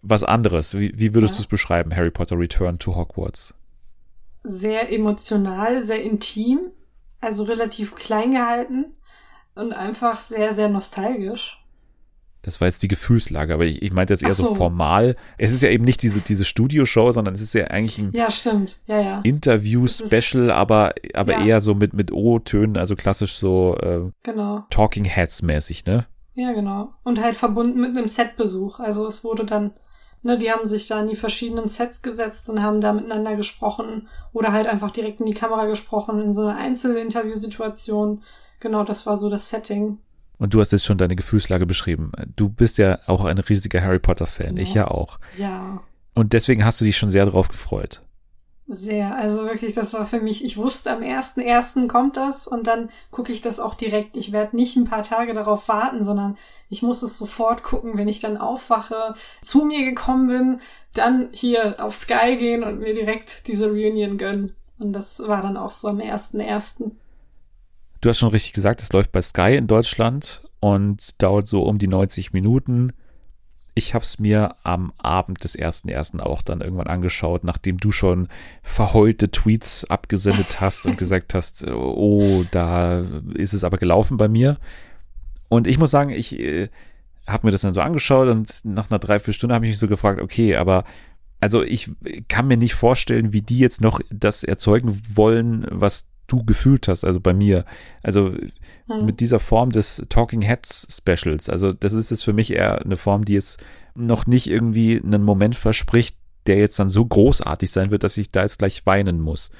[0.00, 0.78] was anderes.
[0.78, 1.38] Wie, wie würdest ja.
[1.38, 3.54] du es beschreiben, Harry Potter Return to Hogwarts?
[4.44, 6.60] Sehr emotional, sehr intim,
[7.20, 8.94] also relativ klein gehalten
[9.58, 11.58] und einfach sehr, sehr nostalgisch.
[12.42, 14.48] Das war jetzt die Gefühlslage, aber ich, ich meinte jetzt eher so.
[14.48, 14.54] so.
[14.54, 15.16] formal.
[15.36, 18.30] Es ist ja eben nicht diese, diese Studioshow, sondern es ist ja eigentlich ein ja,
[18.30, 18.78] stimmt.
[18.86, 19.20] Ja, ja.
[19.22, 24.64] Interview-Special, aber, aber eher so mit, mit O-Tönen, also klassisch so äh, genau.
[24.70, 26.06] Talking Heads-mäßig, ne?
[26.34, 26.92] Ja, genau.
[27.02, 28.78] Und halt verbunden mit einem Setbesuch.
[28.78, 29.72] Also es wurde dann,
[30.22, 34.06] ne, die haben sich da in die verschiedenen Sets gesetzt und haben da miteinander gesprochen
[34.32, 38.22] oder halt einfach direkt in die Kamera gesprochen in so einer Einzelinterviewsituation.
[38.60, 39.98] Genau, das war so das Setting.
[40.38, 42.12] Und du hast jetzt schon deine Gefühlslage beschrieben.
[42.36, 44.50] Du bist ja auch ein riesiger Harry Potter-Fan.
[44.50, 44.62] Genau.
[44.62, 45.18] Ich ja auch.
[45.36, 45.82] Ja.
[46.14, 48.02] Und deswegen hast du dich schon sehr darauf gefreut.
[48.70, 52.66] Sehr, also wirklich, das war für mich, ich wusste am ersten ersten kommt das und
[52.66, 54.14] dann gucke ich das auch direkt.
[54.14, 56.36] Ich werde nicht ein paar Tage darauf warten, sondern
[56.68, 60.60] ich muss es sofort gucken, wenn ich dann aufwache, zu mir gekommen bin,
[60.92, 64.54] dann hier auf Sky gehen und mir direkt diese Reunion gönnen.
[64.78, 66.98] Und das war dann auch so am ersten ersten.
[68.00, 71.78] Du hast schon richtig gesagt, es läuft bei Sky in Deutschland und dauert so um
[71.78, 72.92] die 90 Minuten
[73.78, 76.20] ich habe es mir am Abend des 1.1.
[76.20, 78.28] auch dann irgendwann angeschaut, nachdem du schon
[78.62, 84.58] verheulte Tweets abgesendet hast und gesagt hast, oh, da ist es aber gelaufen bei mir.
[85.48, 86.68] Und ich muss sagen, ich äh,
[87.26, 90.20] habe mir das dann so angeschaut und nach einer Dreiviertelstunde habe ich mich so gefragt,
[90.20, 90.84] okay, aber
[91.40, 91.90] also ich
[92.26, 97.04] kann mir nicht vorstellen, wie die jetzt noch das erzeugen wollen, was du gefühlt hast,
[97.04, 97.64] also bei mir.
[98.02, 98.32] Also
[98.86, 99.04] hm.
[99.04, 101.48] mit dieser Form des Talking Heads Specials.
[101.48, 103.62] Also das ist jetzt für mich eher eine Form, die jetzt
[103.94, 108.30] noch nicht irgendwie einen Moment verspricht, der jetzt dann so großartig sein wird, dass ich
[108.30, 109.50] da jetzt gleich weinen muss.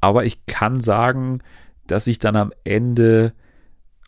[0.00, 1.40] Aber ich kann sagen,
[1.86, 3.32] dass ich dann am Ende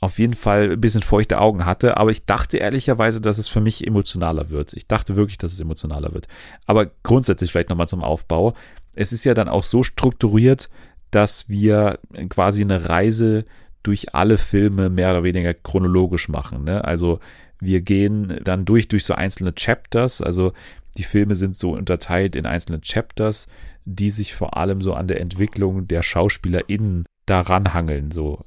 [0.00, 3.62] auf jeden Fall ein bisschen feuchte Augen hatte, aber ich dachte ehrlicherweise, dass es für
[3.62, 4.74] mich emotionaler wird.
[4.74, 6.28] Ich dachte wirklich, dass es emotionaler wird.
[6.66, 8.54] Aber grundsätzlich vielleicht nochmal zum Aufbau.
[8.94, 10.68] Es ist ja dann auch so strukturiert,
[11.16, 11.98] dass wir
[12.28, 13.46] quasi eine Reise
[13.82, 16.64] durch alle Filme mehr oder weniger chronologisch machen.
[16.64, 16.84] Ne?
[16.84, 17.20] Also
[17.58, 20.20] wir gehen dann durch, durch so einzelne Chapters.
[20.20, 20.52] Also
[20.98, 23.48] die Filme sind so unterteilt in einzelne Chapters,
[23.86, 28.10] die sich vor allem so an der Entwicklung der SchauspielerInnen daran hangeln.
[28.10, 28.44] So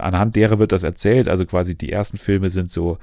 [0.00, 1.28] anhand derer wird das erzählt.
[1.28, 2.98] Also quasi die ersten Filme sind so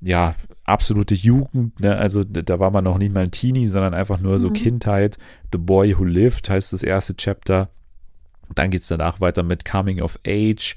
[0.00, 1.80] ja absolute Jugend.
[1.80, 1.96] Ne?
[1.96, 4.54] Also da war man noch nicht mal ein Teenie, sondern einfach nur so mhm.
[4.54, 5.18] Kindheit.
[5.50, 7.70] The Boy Who Lived heißt das erste Chapter.
[8.54, 10.76] Dann geht es danach weiter mit Coming of Age.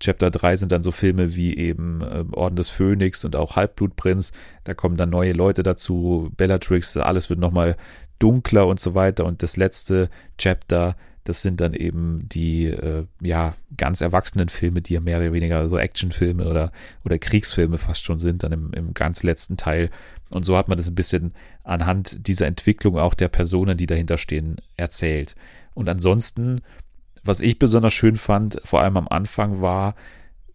[0.00, 4.32] Chapter 3 sind dann so Filme wie eben äh, Orden des Phönix und auch Halbblutprinz.
[4.64, 7.76] Da kommen dann neue Leute dazu, Bellatrix, alles wird nochmal
[8.18, 9.24] dunkler und so weiter.
[9.24, 14.94] Und das letzte Chapter, das sind dann eben die äh, ja ganz erwachsenen Filme, die
[14.94, 16.70] ja mehr oder weniger so Actionfilme oder,
[17.04, 19.90] oder Kriegsfilme fast schon sind, dann im, im ganz letzten Teil.
[20.28, 24.18] Und so hat man das ein bisschen anhand dieser Entwicklung auch der Personen, die dahinter
[24.18, 25.34] stehen, erzählt.
[25.72, 26.60] Und ansonsten
[27.24, 29.94] was ich besonders schön fand, vor allem am Anfang, war,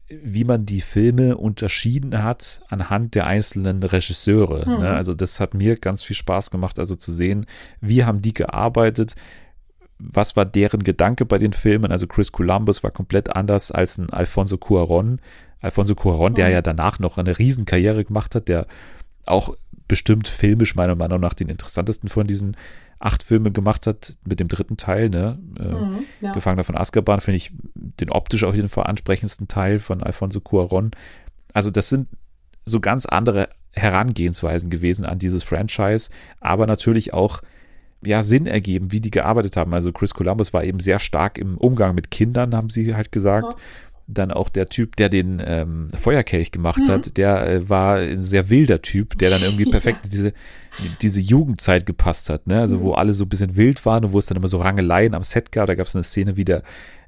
[0.10, 4.68] wie man die Filme unterschieden hat anhand der einzelnen Regisseure.
[4.68, 4.80] Mhm.
[4.84, 4.90] Ne?
[4.90, 7.46] Also das hat mir ganz viel Spaß gemacht, also zu sehen,
[7.80, 9.16] wie haben die gearbeitet,
[10.00, 11.92] was war deren Gedanke bei den Filmen.
[11.92, 15.20] Also Chris Columbus war komplett anders als ein Alfonso Cuaron.
[15.62, 16.36] Alfonso Cuaron, mhm.
[16.36, 18.66] der ja danach noch eine Riesenkarriere gemacht hat, der
[19.26, 19.56] auch
[19.88, 22.56] bestimmt filmisch meiner Meinung nach den interessantesten von diesen
[23.00, 25.40] acht Filme gemacht hat mit dem dritten Teil, ne?
[25.58, 26.34] Äh, mhm, ja.
[26.34, 30.92] Gefangener von Azkaban, finde ich den optisch auf jeden Fall ansprechendsten Teil von Alfonso Cuaron.
[31.54, 32.10] Also das sind
[32.66, 36.10] so ganz andere Herangehensweisen gewesen an dieses Franchise,
[36.40, 37.42] aber natürlich auch
[38.04, 39.74] ja Sinn ergeben, wie die gearbeitet haben.
[39.74, 43.54] Also Chris Columbus war eben sehr stark im Umgang mit Kindern, haben sie halt gesagt.
[43.54, 43.60] Ja
[44.13, 46.91] dann auch der Typ, der den ähm, Feuerkelch gemacht mhm.
[46.91, 50.10] hat, der äh, war ein sehr wilder Typ, der dann irgendwie perfekt ja.
[50.10, 50.34] diese,
[51.02, 52.60] diese Jugendzeit gepasst hat, ne?
[52.60, 52.82] Also mhm.
[52.82, 55.24] wo alle so ein bisschen wild waren und wo es dann immer so Rangeleien am
[55.24, 55.67] Set gab.
[55.67, 56.63] Da gab es eine Szene, wie der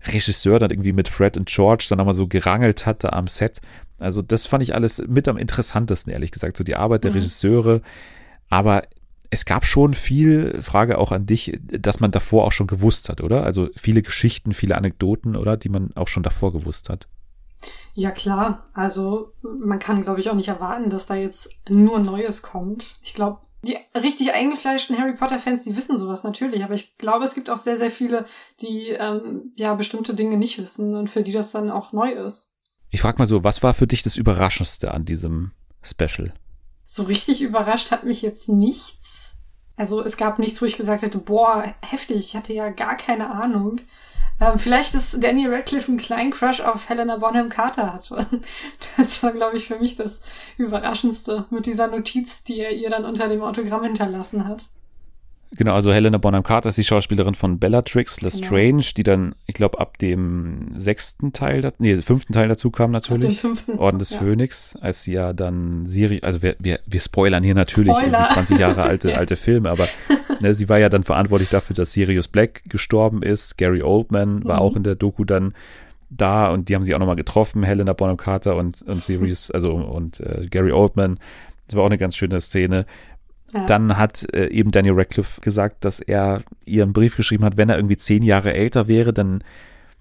[0.06, 3.62] Regisseur dann irgendwie mit Fred und George dann nochmal so gerangelt hatte am Set.
[4.00, 6.58] Also das fand ich alles mit am interessantesten, ehrlich gesagt.
[6.58, 7.18] So die Arbeit der mhm.
[7.18, 7.82] Regisseure.
[8.50, 8.84] Aber
[9.32, 13.22] es gab schon viel, Frage auch an dich, dass man davor auch schon gewusst hat,
[13.22, 13.44] oder?
[13.44, 15.56] Also viele Geschichten, viele Anekdoten, oder?
[15.56, 17.08] Die man auch schon davor gewusst hat.
[17.94, 18.70] Ja, klar.
[18.74, 22.98] Also man kann, glaube ich, auch nicht erwarten, dass da jetzt nur Neues kommt.
[23.02, 27.34] Ich glaube, die richtig eingefleischten Harry Potter-Fans, die wissen sowas natürlich, aber ich glaube, es
[27.34, 28.26] gibt auch sehr, sehr viele,
[28.60, 32.52] die ähm, ja bestimmte Dinge nicht wissen und für die das dann auch neu ist.
[32.90, 35.52] Ich frage mal so, was war für dich das Überraschendste an diesem
[35.84, 36.34] Special?
[36.94, 39.38] So richtig überrascht hat mich jetzt nichts.
[39.78, 43.30] Also es gab nichts, wo ich gesagt hätte, boah, heftig, ich hatte ja gar keine
[43.32, 43.80] Ahnung.
[44.42, 48.28] Ähm, vielleicht ist Daniel Radcliffe einen kleinen Crush auf Helena Bonham Carter hatte.
[48.98, 50.20] Das war, glaube ich, für mich das
[50.58, 54.66] Überraschendste mit dieser Notiz, die er ihr dann unter dem Autogramm hinterlassen hat.
[55.58, 58.92] Genau, also Helena Bonham Carter ist die Schauspielerin von Bellatrix Lestrange, genau.
[58.96, 63.40] die dann, ich glaube, ab dem sechsten Teil, nee, fünften Teil dazu kam natürlich.
[63.40, 64.20] Ab dem fünften, Orden des ja.
[64.20, 68.28] Phönix, als sie ja dann Siri, also wir, wir, wir spoilern hier natürlich Spoiler.
[68.28, 69.18] 20 Jahre alte, ja.
[69.18, 69.90] alte Filme, aber
[70.40, 73.58] ne, sie war ja dann verantwortlich dafür, dass Sirius Black gestorben ist.
[73.58, 74.62] Gary Oldman war mhm.
[74.62, 75.54] auch in der Doku dann
[76.10, 79.74] da und die haben sie auch nochmal getroffen, Helena Bonham Carter und, und Sirius, also
[79.74, 81.20] und äh, Gary Oldman.
[81.68, 82.86] Das war auch eine ganz schöne Szene.
[83.68, 87.78] Dann hat äh, eben Daniel Radcliffe gesagt, dass er ihren Brief geschrieben hat, wenn er
[87.78, 89.44] irgendwie zehn Jahre älter wäre, dann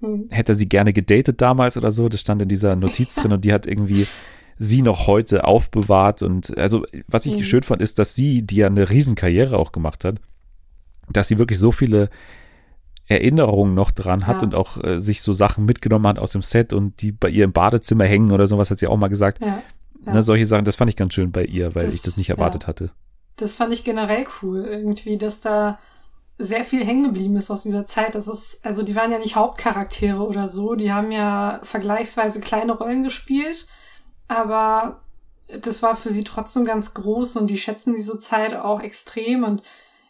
[0.01, 0.29] hm.
[0.31, 2.09] hätte er sie gerne gedatet damals oder so.
[2.09, 4.07] Das stand in dieser Notiz drin und die hat irgendwie
[4.59, 6.23] sie noch heute aufbewahrt.
[6.23, 7.43] Und also, was ich mhm.
[7.43, 10.21] schön fand, ist, dass sie, die ja eine Riesenkarriere auch gemacht hat,
[11.11, 12.11] dass sie wirklich so viele
[13.07, 14.47] Erinnerungen noch dran hat ja.
[14.47, 17.45] und auch äh, sich so Sachen mitgenommen hat aus dem Set und die bei ihr
[17.45, 19.41] im Badezimmer hängen oder sowas, hat sie auch mal gesagt.
[19.45, 19.63] Ja.
[20.07, 20.15] Ja.
[20.15, 22.31] Ne, solche Sachen, das fand ich ganz schön bei ihr, weil das, ich das nicht
[22.31, 22.91] erwartet hatte.
[23.37, 25.79] Das fand ich generell cool, irgendwie, dass da
[26.39, 28.15] sehr viel hängen geblieben ist aus dieser Zeit.
[28.15, 32.73] Das ist, also die waren ja nicht Hauptcharaktere oder so, die haben ja vergleichsweise kleine
[32.73, 33.67] Rollen gespielt,
[34.27, 35.03] aber
[35.63, 39.63] das war für sie trotzdem ganz groß und die schätzen diese Zeit auch extrem und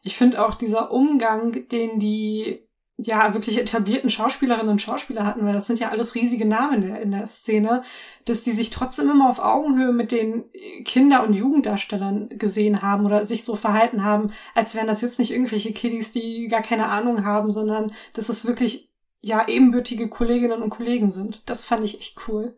[0.03, 2.67] ich finde auch dieser Umgang, den die
[3.03, 6.89] ja wirklich etablierten Schauspielerinnen und Schauspieler hatten, weil das sind ja alles riesige Namen in
[6.89, 7.83] der, in der Szene,
[8.25, 10.45] dass die sich trotzdem immer auf Augenhöhe mit den
[10.85, 15.33] Kinder- und Jugenddarstellern gesehen haben oder sich so verhalten haben, als wären das jetzt nicht
[15.33, 18.91] irgendwelche Kiddies, die gar keine Ahnung haben, sondern dass es wirklich
[19.23, 21.43] ja ebenbürtige Kolleginnen und Kollegen sind.
[21.47, 22.55] Das fand ich echt cool.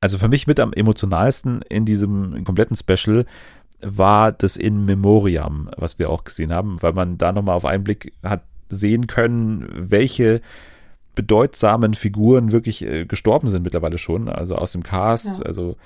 [0.00, 3.24] Also für mich mit am emotionalsten in diesem kompletten Special
[3.80, 7.84] war das In Memoriam, was wir auch gesehen haben, weil man da nochmal auf einen
[7.84, 10.40] Blick hat sehen können, welche
[11.14, 15.44] bedeutsamen Figuren wirklich äh, gestorben sind mittlerweile schon, also aus dem Cast, ja.
[15.44, 15.76] also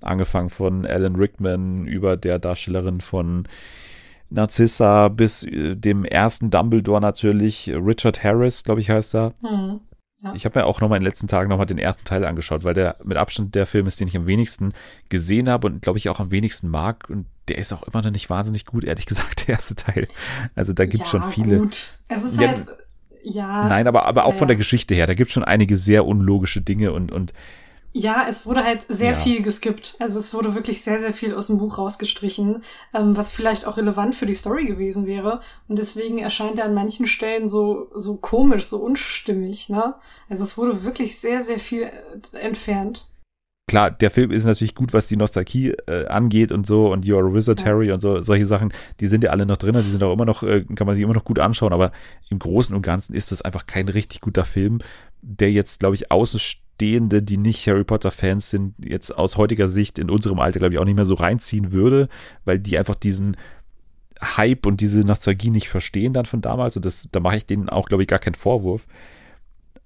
[0.00, 3.48] angefangen von Alan Rickman über der Darstellerin von
[4.30, 9.34] Narcissa bis äh, dem ersten Dumbledore natürlich, Richard Harris, glaube ich, heißt er.
[9.42, 9.80] Hm.
[10.22, 10.32] Ja.
[10.34, 12.72] Ich habe mir auch nochmal in den letzten Tagen nochmal den ersten Teil angeschaut, weil
[12.72, 14.72] der mit Abstand der Film ist, den ich am wenigsten
[15.10, 17.04] gesehen habe und glaube ich auch am wenigsten mag.
[17.10, 20.08] Und der ist auch immer noch nicht wahnsinnig gut, ehrlich gesagt, der erste Teil.
[20.54, 21.58] Also da gibt es ja, schon viele.
[21.58, 21.94] Gut.
[22.08, 22.66] Es ist ja, halt,
[23.22, 23.68] ja.
[23.68, 26.06] Nein, aber, aber auch ja, von der Geschichte her, da gibt es schon einige sehr
[26.06, 27.32] unlogische Dinge und, und
[27.98, 29.16] ja, es wurde halt sehr ja.
[29.16, 29.96] viel geskippt.
[30.00, 33.78] Also es wurde wirklich sehr, sehr viel aus dem Buch rausgestrichen, ähm, was vielleicht auch
[33.78, 35.40] relevant für die Story gewesen wäre.
[35.66, 39.94] Und deswegen erscheint er an manchen Stellen so, so komisch, so unstimmig, ne?
[40.28, 43.06] Also es wurde wirklich sehr, sehr viel äh, entfernt.
[43.68, 47.28] Klar, der Film ist natürlich gut, was die Nostalgie äh, angeht und so und You're
[47.28, 47.66] a Wizard ja.
[47.66, 50.24] Harry und so, solche Sachen, die sind ja alle noch drin, die sind auch immer
[50.24, 51.90] noch, äh, kann man sich immer noch gut anschauen, aber
[52.30, 54.78] im Großen und Ganzen ist das einfach kein richtig guter Film,
[55.20, 56.38] der jetzt, glaube ich, außen
[56.76, 60.78] Außenstehende, die nicht Harry Potter-Fans sind, jetzt aus heutiger Sicht in unserem Alter, glaube ich,
[60.78, 62.08] auch nicht mehr so reinziehen würde,
[62.44, 63.36] weil die einfach diesen
[64.20, 66.76] Hype und diese Nostalgie nicht verstehen dann von damals.
[66.76, 68.86] Und das, da mache ich denen auch, glaube ich, gar keinen Vorwurf.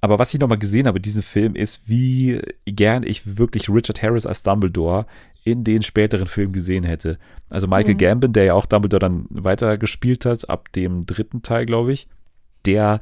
[0.01, 4.03] Aber was ich nochmal gesehen habe in diesem Film ist, wie gern ich wirklich Richard
[4.03, 5.07] Harris als Dumbledore
[5.45, 7.19] in den späteren Filmen gesehen hätte.
[7.49, 7.99] Also Michael mhm.
[7.99, 12.09] Gambon, der ja auch Dumbledore dann weiter gespielt hat, ab dem dritten Teil, glaube ich,
[12.67, 13.01] der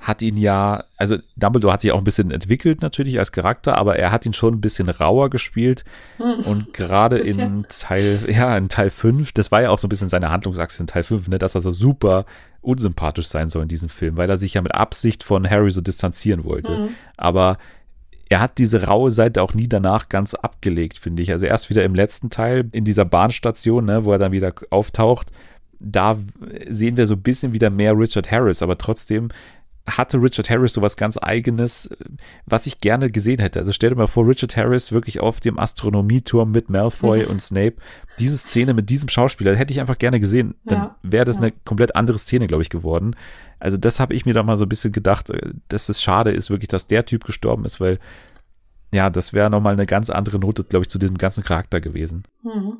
[0.00, 3.96] hat ihn ja, also Dumbledore hat sich auch ein bisschen entwickelt natürlich als Charakter, aber
[3.96, 5.84] er hat ihn schon ein bisschen rauer gespielt
[6.16, 6.40] hm.
[6.46, 10.08] und gerade in Teil, ja, in Teil 5, das war ja auch so ein bisschen
[10.08, 12.24] seine Handlungsachse in Teil 5, ne, dass er so super
[12.62, 15.80] unsympathisch sein soll in diesem Film, weil er sich ja mit Absicht von Harry so
[15.80, 16.76] distanzieren wollte.
[16.76, 16.88] Hm.
[17.16, 17.58] Aber
[18.28, 21.32] er hat diese raue Seite auch nie danach ganz abgelegt, finde ich.
[21.32, 25.32] Also erst wieder im letzten Teil in dieser Bahnstation, ne, wo er dann wieder auftaucht,
[25.80, 26.16] da
[26.68, 29.30] sehen wir so ein bisschen wieder mehr Richard Harris, aber trotzdem
[29.90, 31.90] hatte Richard Harris sowas ganz eigenes,
[32.46, 33.58] was ich gerne gesehen hätte.
[33.58, 37.76] Also stell dir mal vor, Richard Harris wirklich auf dem Astronomieturm mit Malfoy und Snape.
[38.18, 40.54] Diese Szene mit diesem Schauspieler hätte ich einfach gerne gesehen.
[40.64, 41.42] Dann ja, wäre das ja.
[41.42, 43.16] eine komplett andere Szene, glaube ich, geworden.
[43.58, 46.30] Also das habe ich mir da mal so ein bisschen gedacht, äh, dass es schade
[46.30, 47.98] ist wirklich, dass der Typ gestorben ist, weil
[48.92, 52.24] ja, das wäre nochmal eine ganz andere Note, glaube ich, zu diesem ganzen Charakter gewesen.
[52.42, 52.78] Mhm.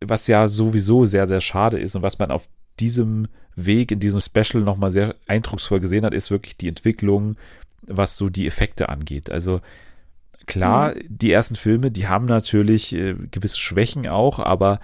[0.00, 2.48] Was ja sowieso sehr, sehr schade ist und was man auf
[2.80, 7.36] diesem Weg, in diesem Special nochmal sehr eindrucksvoll gesehen hat, ist wirklich die Entwicklung,
[7.82, 9.30] was so die Effekte angeht.
[9.30, 9.60] Also
[10.46, 11.00] klar, mhm.
[11.08, 14.80] die ersten Filme, die haben natürlich äh, gewisse Schwächen auch, aber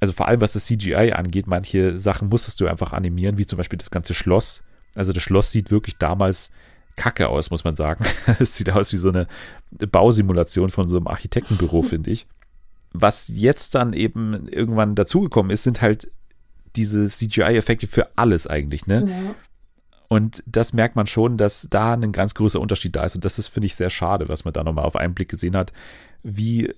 [0.00, 3.56] also vor allem was das CGI angeht, manche Sachen musstest du einfach animieren, wie zum
[3.56, 4.62] Beispiel das ganze Schloss.
[4.94, 6.52] Also das Schloss sieht wirklich damals
[6.96, 8.04] kacke aus, muss man sagen.
[8.38, 9.26] Es sieht aus wie so eine
[9.70, 12.26] Bausimulation von so einem Architektenbüro, finde ich.
[12.92, 16.10] Was jetzt dann eben irgendwann dazugekommen ist, sind halt
[16.78, 19.04] diese CGI-Effekte für alles eigentlich, ne?
[19.06, 19.34] Ja.
[20.08, 23.14] Und das merkt man schon, dass da ein ganz großer Unterschied da ist.
[23.14, 25.54] Und das ist, finde ich, sehr schade, was man da nochmal auf einen Blick gesehen
[25.54, 25.74] hat,
[26.22, 26.72] wie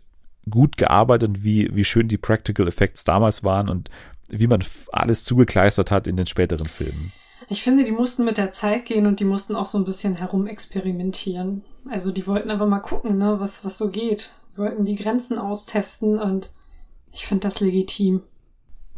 [0.48, 3.88] gut gearbeitet und wie, wie schön die Practical Effects damals waren und
[4.28, 7.12] wie man alles zugekleistert hat in den späteren Filmen.
[7.48, 10.14] Ich finde, die mussten mit der Zeit gehen und die mussten auch so ein bisschen
[10.14, 11.62] herumexperimentieren.
[11.88, 14.30] Also die wollten einfach mal gucken, ne, was, was so geht.
[14.52, 16.50] Die wollten die Grenzen austesten und
[17.12, 18.22] ich finde das legitim.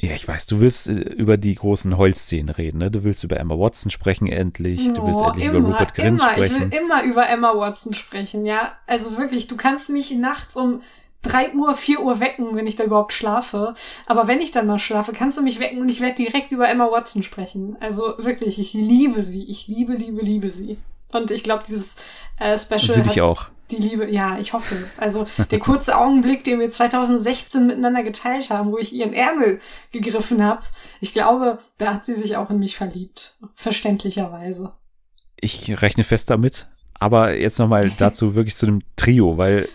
[0.03, 2.91] Ja, ich weiß, du willst äh, über die großen Holzszenen reden, ne?
[2.91, 4.89] Du willst über Emma Watson sprechen endlich.
[4.91, 6.33] Oh, du willst endlich immer, über Rupert Grint immer.
[6.33, 6.57] sprechen.
[6.57, 8.73] Ich will immer über Emma Watson sprechen, ja.
[8.89, 10.83] Also wirklich, du kannst mich nachts um
[11.23, 13.75] drei Uhr, vier Uhr wecken, wenn ich da überhaupt schlafe.
[14.07, 16.69] Aber wenn ich dann mal schlafe, kannst du mich wecken und ich werde direkt über
[16.69, 17.77] Emma Watson sprechen.
[17.79, 19.45] Also wirklich, ich liebe sie.
[19.45, 20.79] Ich liebe, liebe, liebe sie.
[21.13, 21.95] Und ich glaube, dieses
[22.41, 22.81] äh, Special.
[22.81, 23.51] Und sie dich auch.
[23.73, 24.99] Die Liebe, ja, ich hoffe es.
[24.99, 29.61] Also der kurze Augenblick, den wir 2016 miteinander geteilt haben, wo ich ihren Ärmel
[29.93, 30.63] gegriffen habe,
[31.01, 33.35] ich glaube, da hat sie sich auch in mich verliebt.
[33.55, 34.75] Verständlicherweise.
[35.37, 36.69] Ich rechne fest damit.
[36.93, 39.69] Aber jetzt nochmal dazu wirklich zu dem Trio, weil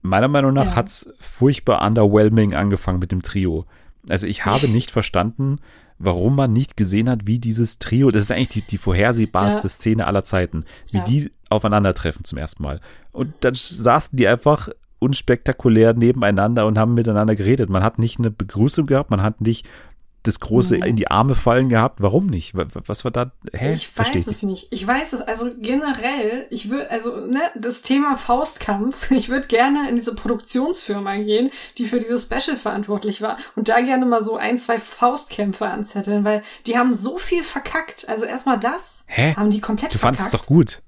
[0.00, 0.76] meiner Meinung nach ja.
[0.76, 3.66] hat's furchtbar underwhelming angefangen mit dem Trio.
[4.08, 5.58] Also ich habe nicht verstanden,
[6.02, 9.68] warum man nicht gesehen hat, wie dieses Trio, das ist eigentlich die, die vorhersehbarste ja.
[9.68, 11.04] Szene aller Zeiten, wie ja.
[11.04, 12.80] die aufeinandertreffen zum ersten Mal.
[13.12, 17.70] Und dann saßen die einfach unspektakulär nebeneinander und haben miteinander geredet.
[17.70, 19.68] Man hat nicht eine Begrüßung gehabt, man hat nicht
[20.22, 22.00] das große in die Arme fallen gehabt.
[22.00, 22.54] Warum nicht?
[22.54, 23.32] Was war da?
[23.52, 23.72] Hä?
[23.74, 24.68] Ich weiß es nicht.
[24.70, 25.20] Ich weiß es.
[25.20, 29.10] Also generell, ich würde, also ne, das Thema Faustkampf.
[29.22, 33.80] Ich würde gerne in diese Produktionsfirma gehen, die für dieses Special verantwortlich war und da
[33.80, 38.08] gerne mal so ein, zwei Faustkämpfe anzetteln, weil die haben so viel verkackt.
[38.08, 39.34] Also erstmal das Hä?
[39.36, 39.94] haben die komplett.
[39.94, 40.82] Du fandest es doch gut.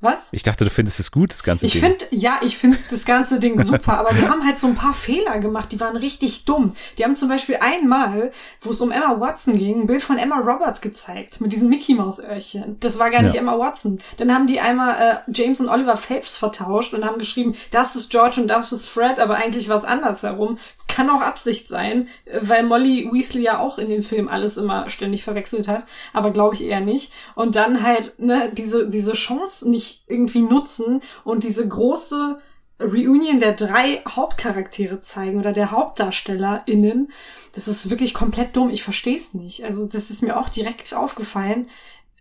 [0.00, 0.28] Was?
[0.32, 1.82] Ich dachte, du findest es gut, das ganze ich Ding.
[1.82, 4.74] Ich finde, ja, ich finde das ganze Ding super, aber die haben halt so ein
[4.74, 6.76] paar Fehler gemacht, die waren richtig dumm.
[6.98, 8.30] Die haben zum Beispiel einmal,
[8.60, 11.94] wo es um Emma Watson ging, ein Bild von Emma Roberts gezeigt, mit diesen Mickey
[11.94, 12.76] Maus Öhrchen.
[12.80, 13.40] Das war gar nicht ja.
[13.40, 13.98] Emma Watson.
[14.18, 18.10] Dann haben die einmal äh, James und Oliver Phelps vertauscht und haben geschrieben, das ist
[18.10, 20.58] George und das ist Fred, aber eigentlich war es andersherum.
[20.88, 22.08] Kann auch Absicht sein,
[22.40, 26.54] weil Molly Weasley ja auch in den Film alles immer ständig verwechselt hat, aber glaube
[26.54, 27.12] ich eher nicht.
[27.34, 32.36] Und dann halt, ne, diese, diese Chance nicht irgendwie nutzen und diese große
[32.80, 37.10] Reunion der drei Hauptcharaktere zeigen oder der HauptdarstellerInnen.
[37.54, 38.70] Das ist wirklich komplett dumm.
[38.70, 39.64] Ich verstehe es nicht.
[39.64, 41.68] Also, das ist mir auch direkt aufgefallen.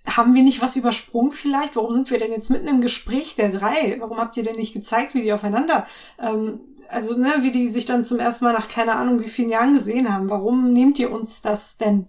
[0.06, 1.76] Haben wir nicht was übersprungen vielleicht?
[1.76, 3.98] Warum sind wir denn jetzt mitten im Gespräch der drei?
[4.00, 5.88] Warum habt ihr denn nicht gezeigt, wie die aufeinander,
[6.20, 9.50] ähm, also, ne, wie die sich dann zum ersten Mal nach keine Ahnung wie vielen
[9.50, 10.30] Jahren gesehen haben?
[10.30, 12.08] Warum nehmt ihr uns das denn?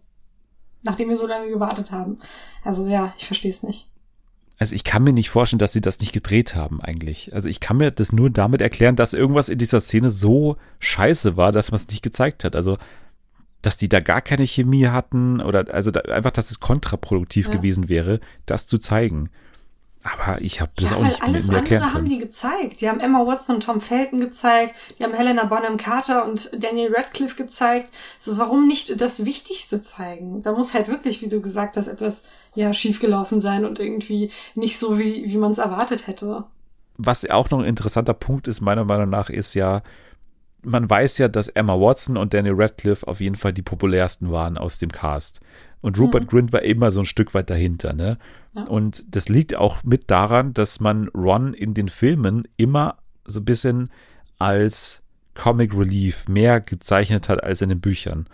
[0.83, 2.19] Nachdem wir so lange gewartet haben.
[2.63, 3.89] Also, ja, ich verstehe es nicht.
[4.59, 7.35] Also ich kann mir nicht vorstellen, dass sie das nicht gedreht haben eigentlich.
[7.35, 11.37] Also ich kann mir das nur damit erklären, dass irgendwas in dieser Szene so scheiße
[11.37, 12.57] war, dass man es nicht gezeigt hat.
[12.57, 12.79] Also
[13.63, 17.53] dass die da gar keine Chemie hatten oder also da, einfach, dass es kontraproduktiv ja.
[17.53, 19.29] gewesen wäre, das zu zeigen.
[20.07, 22.05] Aber ich habe das ja, auch nicht alles mir erklären andere können.
[22.05, 22.81] haben die gezeigt.
[22.81, 24.75] Die haben Emma Watson und Tom Felton gezeigt.
[24.99, 27.89] Die haben Helena Bonham Carter und Daniel Radcliffe gezeigt.
[28.19, 30.43] So, warum nicht das Wichtigste zeigen?
[30.43, 32.23] Da muss halt wirklich, wie du gesagt hast, etwas
[32.55, 36.45] ja schiefgelaufen sein und irgendwie nicht so, wie, wie man es erwartet hätte.
[36.99, 39.83] Was auch noch ein interessanter Punkt ist, meiner Meinung nach, ist ja,
[40.63, 44.57] man weiß ja, dass Emma Watson und Daniel Radcliffe auf jeden Fall die populärsten waren
[44.57, 45.41] aus dem Cast.
[45.81, 46.29] Und Rupert mhm.
[46.29, 48.19] Grint war immer so ein Stück weit dahinter, ne?
[48.55, 48.65] Ja.
[48.65, 53.45] Und das liegt auch mit daran, dass man Ron in den Filmen immer so ein
[53.45, 53.91] bisschen
[54.39, 55.03] als
[55.35, 58.27] Comic Relief mehr gezeichnet hat als in den Büchern.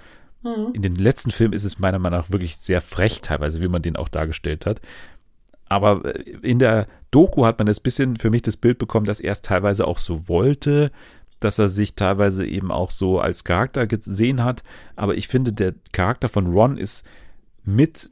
[0.42, 0.70] Mhm.
[0.72, 3.82] In den letzten Filmen ist es meiner Meinung nach wirklich sehr frech teilweise, wie man
[3.82, 4.80] den auch dargestellt hat.
[5.68, 9.20] Aber äh, in der Doku hat man das bisschen für mich das Bild bekommen, dass
[9.20, 10.90] er es teilweise auch so wollte,
[11.40, 14.62] dass er sich teilweise eben auch so als Charakter gesehen hat.
[14.96, 17.04] Aber ich finde, der Charakter von Ron ist
[17.64, 18.10] mit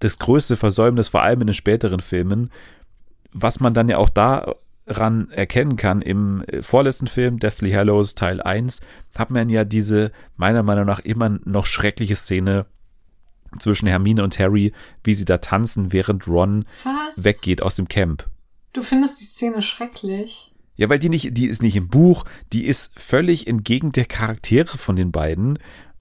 [0.00, 2.50] das größte Versäumnis, vor allem in den späteren Filmen,
[3.32, 6.02] was man dann ja auch daran erkennen kann.
[6.02, 8.80] Im äh, vorletzten Film, Deathly Hallows Teil 1,
[9.16, 12.66] hat man ja diese meiner Meinung nach immer noch schreckliche Szene
[13.58, 17.24] zwischen Hermine und Harry, wie sie da tanzen, während Ron was?
[17.24, 18.28] weggeht aus dem Camp.
[18.72, 20.52] Du findest die Szene schrecklich?
[20.76, 24.78] Ja, weil die nicht, die ist nicht im Buch, die ist völlig entgegen der Charaktere
[24.78, 25.58] von den beiden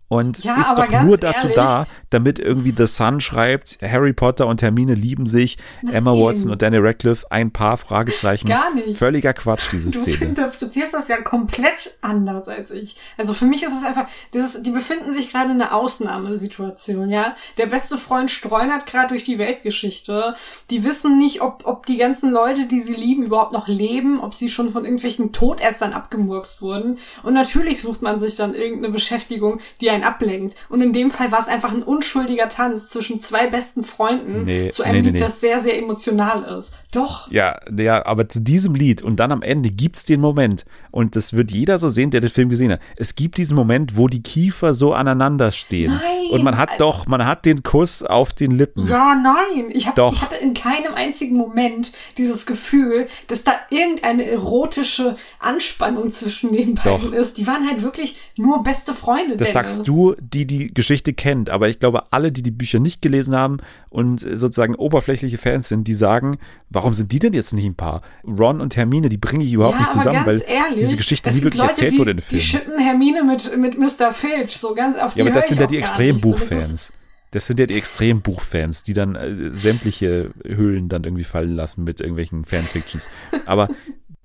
[0.09, 4.47] und ja, ist doch nur dazu ehrlich, da, damit irgendwie The Sun schreibt, Harry Potter
[4.47, 5.93] und Hermine lieben sich, Nein.
[5.93, 8.47] Emma Watson und Daniel Radcliffe, ein paar Fragezeichen.
[8.47, 8.97] Gar nicht.
[8.97, 10.17] Völliger Quatsch, diese du Szene.
[10.17, 12.95] Du interpretierst das ja komplett anders als ich.
[13.17, 17.35] Also für mich ist es einfach, dieses, die befinden sich gerade in einer Ausnahmesituation, ja.
[17.59, 20.33] Der beste Freund streunert gerade durch die Weltgeschichte.
[20.71, 24.33] Die wissen nicht, ob, ob die ganzen Leute, die sie lieben, überhaupt noch leben, ob
[24.33, 26.97] sie schon von irgendwelchen Todessern abgemurkst wurden.
[27.21, 30.55] Und natürlich sucht man sich dann irgendeine Beschäftigung, die einen ablenkt.
[30.69, 34.69] Und in dem Fall war es einfach ein unschuldiger Tanz zwischen zwei besten Freunden nee,
[34.69, 36.73] zu einem nee, Lied, nee, das sehr, sehr emotional ist.
[36.91, 37.29] Doch.
[37.31, 41.15] Ja, ja, aber zu diesem Lied und dann am Ende gibt es den Moment und
[41.15, 42.79] das wird jeder so sehen, der den Film gesehen hat.
[42.95, 45.93] Es gibt diesen Moment, wo die Kiefer so aneinander stehen.
[45.93, 46.19] Nein.
[46.31, 48.87] Und man hat doch, man hat den Kuss auf den Lippen.
[48.87, 49.69] Ja, nein.
[49.69, 50.13] Ich, hab, doch.
[50.13, 56.75] ich hatte in keinem einzigen Moment dieses Gefühl, dass da irgendeine erotische Anspannung zwischen den
[56.75, 57.13] beiden doch.
[57.13, 57.37] ist.
[57.37, 59.37] Die waren halt wirklich nur beste Freunde.
[59.37, 59.53] Das Dennis.
[59.53, 61.49] sagst du, die die Geschichte kennt.
[61.49, 63.57] Aber ich glaube, alle, die die Bücher nicht gelesen haben
[63.89, 66.37] und sozusagen oberflächliche Fans sind, die sagen,
[66.69, 68.03] warum sind die denn jetzt nicht ein Paar?
[68.23, 71.41] Ron und Hermine, die bringe ich überhaupt ja, nicht zusammen, weil ehrlich, diese Geschichte nie
[71.41, 72.39] wirklich Leute, erzählt die, wurde in den Filmen.
[72.39, 74.13] Die schippen Hermine mit, mit Mr.
[74.13, 76.93] Filch, so ganz auf die Ja, aber das sind ja die Extrembuchfans.
[77.31, 81.99] Das sind ja die Extrembuchfans, die dann äh, sämtliche Hüllen dann irgendwie fallen lassen mit
[81.99, 83.07] irgendwelchen Fanfictions.
[83.45, 83.69] Aber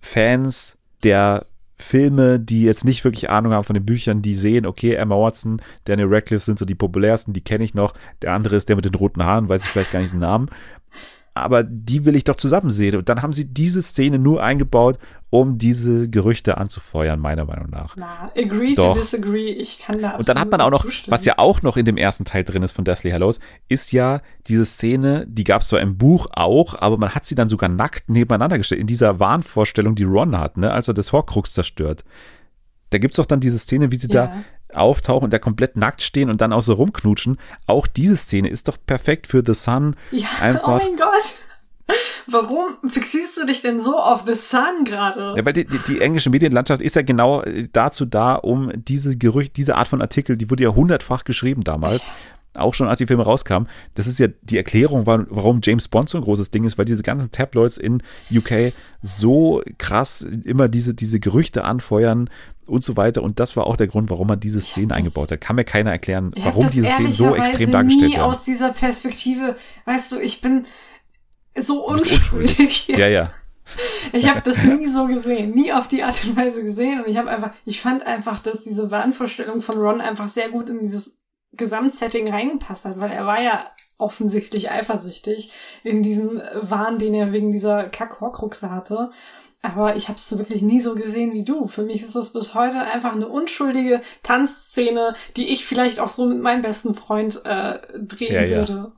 [0.00, 1.46] Fans der
[1.76, 5.60] Filme, die jetzt nicht wirklich Ahnung haben von den Büchern, die sehen, okay, Emma Watson,
[5.84, 7.94] Daniel Radcliffe sind so die populärsten, die kenne ich noch.
[8.22, 10.48] Der andere ist der mit den roten Haaren, weiß ich vielleicht gar nicht den Namen
[11.34, 12.96] aber die will ich doch zusammen sehen.
[12.96, 14.98] Und dann haben sie diese Szene nur eingebaut,
[15.30, 17.96] um diese Gerüchte anzufeuern, meiner Meinung nach.
[17.96, 18.94] Na, agree doch.
[18.94, 19.48] to disagree.
[19.48, 21.12] Ich kann da Und dann hat man auch noch, zustimmen.
[21.12, 24.20] was ja auch noch in dem ersten Teil drin ist von Deathly Hallows, ist ja
[24.46, 27.68] diese Szene, die gab es zwar im Buch auch, aber man hat sie dann sogar
[27.68, 32.04] nackt nebeneinander gestellt, in dieser Wahnvorstellung, die Ron hat, ne, als er das Horcrux zerstört.
[32.90, 34.28] Da gibt es doch dann diese Szene, wie sie ja.
[34.28, 34.44] da
[34.74, 37.38] auftauchen und da komplett nackt stehen und dann auch so rumknutschen.
[37.66, 39.96] Auch diese Szene ist doch perfekt für The Sun.
[40.10, 41.34] Ja, oh Einfach, oh mein Gott.
[42.26, 45.34] Warum fixierst du dich denn so auf The Sun gerade?
[45.36, 49.52] Ja, weil die, die, die, englische Medienlandschaft ist ja genau dazu da, um diese Gerüchte,
[49.54, 52.08] diese Art von Artikel, die wurde ja hundertfach geschrieben damals,
[52.54, 53.68] auch schon als die Filme rauskamen.
[53.94, 57.02] Das ist ja die Erklärung, warum James Bond so ein großes Ding ist, weil diese
[57.02, 58.02] ganzen Tabloids in
[58.32, 62.30] UK so krass immer diese, diese Gerüchte anfeuern
[62.66, 63.22] und so weiter.
[63.22, 65.40] Und das war auch der Grund, warum man diese Szenen eingebaut hat.
[65.40, 68.30] Kann mir keiner erklären, warum diese Szenen so extrem dargestellt nie werden.
[68.30, 70.64] aus dieser Perspektive, weißt du, ich bin
[71.58, 72.32] so unschuldig.
[72.32, 72.88] unschuldig.
[72.88, 73.30] Ja, ja.
[74.12, 77.16] Ich habe das nie so gesehen, nie auf die Art und Weise gesehen und ich
[77.16, 81.16] habe einfach, ich fand einfach, dass diese Wahnvorstellung von Ron einfach sehr gut in dieses
[81.56, 83.64] Gesamtsetting reingepasst hat, weil er war ja
[83.98, 85.52] offensichtlich eifersüchtig
[85.82, 89.10] in diesem Wahn, den er wegen dieser Kack-Horcruxe hatte.
[89.62, 91.68] Aber ich habe es wirklich nie so gesehen wie du.
[91.68, 96.26] Für mich ist das bis heute einfach eine unschuldige Tanzszene, die ich vielleicht auch so
[96.26, 98.72] mit meinem besten Freund äh, drehen ja, würde.
[98.72, 98.92] Ja.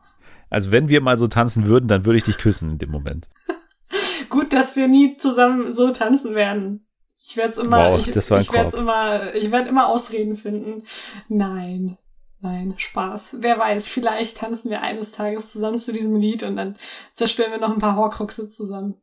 [0.50, 3.28] Also wenn wir mal so tanzen würden, dann würde ich dich küssen in dem Moment.
[4.28, 6.86] Gut, dass wir nie zusammen so tanzen werden.
[7.22, 10.84] Ich werde es immer, wow, ich, ich werde immer, ich werde immer Ausreden finden.
[11.28, 11.96] Nein,
[12.40, 13.36] nein, Spaß.
[13.40, 16.76] Wer weiß, vielleicht tanzen wir eines Tages zusammen zu diesem Lied und dann
[17.14, 18.94] zerstören wir noch ein paar Horcruxe zusammen.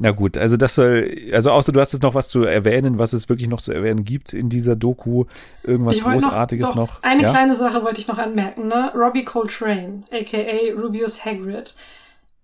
[0.00, 3.12] Na gut, also das soll, also außer du hast jetzt noch was zu erwähnen, was
[3.12, 5.24] es wirklich noch zu erwähnen gibt in dieser Doku,
[5.64, 6.76] irgendwas Großartiges noch.
[6.76, 7.02] noch.
[7.02, 7.30] Eine ja?
[7.30, 8.92] kleine Sache wollte ich noch anmerken, ne?
[8.94, 11.74] Robbie Coltrane, aka Rubius Hagrid.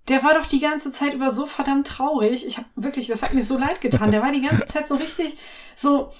[0.08, 2.44] Der war doch die ganze Zeit über so verdammt traurig.
[2.44, 4.10] Ich habe wirklich, das hat mir so leid getan.
[4.10, 5.36] Der war die ganze Zeit so richtig
[5.76, 6.10] so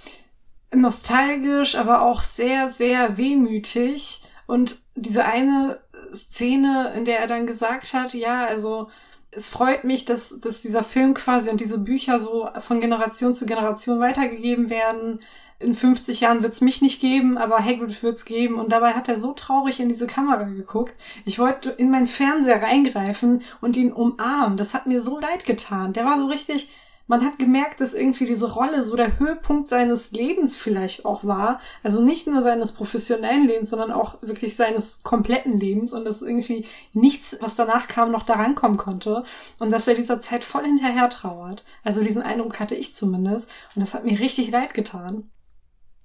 [0.75, 4.23] nostalgisch, aber auch sehr, sehr wehmütig.
[4.47, 5.81] Und diese eine
[6.15, 8.89] Szene, in der er dann gesagt hat, ja, also
[9.31, 13.47] es freut mich, dass, dass dieser Film quasi und diese Bücher so von Generation zu
[13.47, 15.21] Generation weitergegeben werden.
[15.59, 18.57] In 50 Jahren wird's mich nicht geben, aber Hagrid wird's geben.
[18.57, 20.95] Und dabei hat er so traurig in diese Kamera geguckt.
[21.25, 24.57] Ich wollte in meinen Fernseher reingreifen und ihn umarmen.
[24.57, 25.93] Das hat mir so leid getan.
[25.93, 26.69] Der war so richtig,
[27.07, 31.61] man hat gemerkt, dass irgendwie diese Rolle so der Höhepunkt seines Lebens vielleicht auch war.
[31.83, 36.67] Also nicht nur seines professionellen Lebens, sondern auch wirklich seines kompletten Lebens und dass irgendwie
[36.93, 39.25] nichts, was danach kam, noch daran kommen konnte
[39.59, 41.65] und dass er dieser Zeit voll hinterher trauert.
[41.83, 45.31] Also diesen Eindruck hatte ich zumindest und das hat mir richtig leid getan.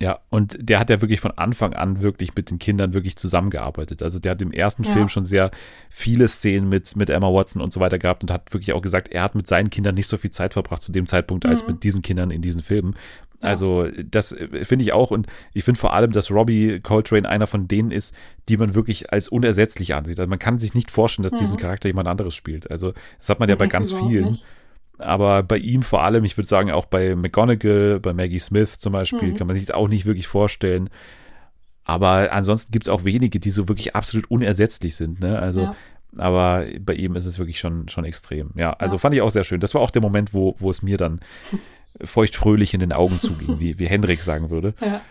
[0.02, 4.02] Ja, und der hat ja wirklich von Anfang an wirklich mit den Kindern wirklich zusammengearbeitet.
[4.02, 4.94] Also der hat im ersten ja.
[4.94, 5.52] Film schon sehr
[5.90, 9.10] viele Szenen mit, mit Emma Watson und so weiter gehabt und hat wirklich auch gesagt,
[9.10, 11.50] er hat mit seinen Kindern nicht so viel Zeit verbracht zu dem Zeitpunkt mhm.
[11.50, 12.96] als mit diesen Kindern in diesen Filmen.
[13.42, 17.48] Also das äh, finde ich auch und ich finde vor allem, dass Robbie Coltrane einer
[17.48, 18.14] von denen ist,
[18.48, 20.20] die man wirklich als unersetzlich ansieht.
[20.20, 21.40] Also man kann sich nicht vorstellen, dass mhm.
[21.40, 22.72] diesen Charakter jemand anderes spielt.
[22.72, 24.30] Also das hat man ja bei ganz vielen.
[24.30, 24.46] Nicht
[25.00, 28.94] aber bei ihm vor allem, ich würde sagen, auch bei McGonagall, bei Maggie Smith zum
[28.94, 29.36] Beispiel, mhm.
[29.36, 30.90] kann man sich auch nicht wirklich vorstellen.
[31.86, 35.22] Aber ansonsten gibt es auch wenige, die so wirklich absolut unersetzlich sind.
[35.22, 35.40] Ne?
[35.40, 35.76] Also, ja.
[36.18, 38.52] aber bei ihm ist es wirklich schon, schon extrem.
[38.56, 39.00] Ja, also ja.
[39.00, 39.60] fand ich auch sehr schön.
[39.60, 41.22] Das war auch der Moment, wo, wo es mir dann
[42.04, 44.76] feuchtfröhlich in den Augen zuging, wie, wie Hendrik sagen würde.
[44.82, 45.02] Ja.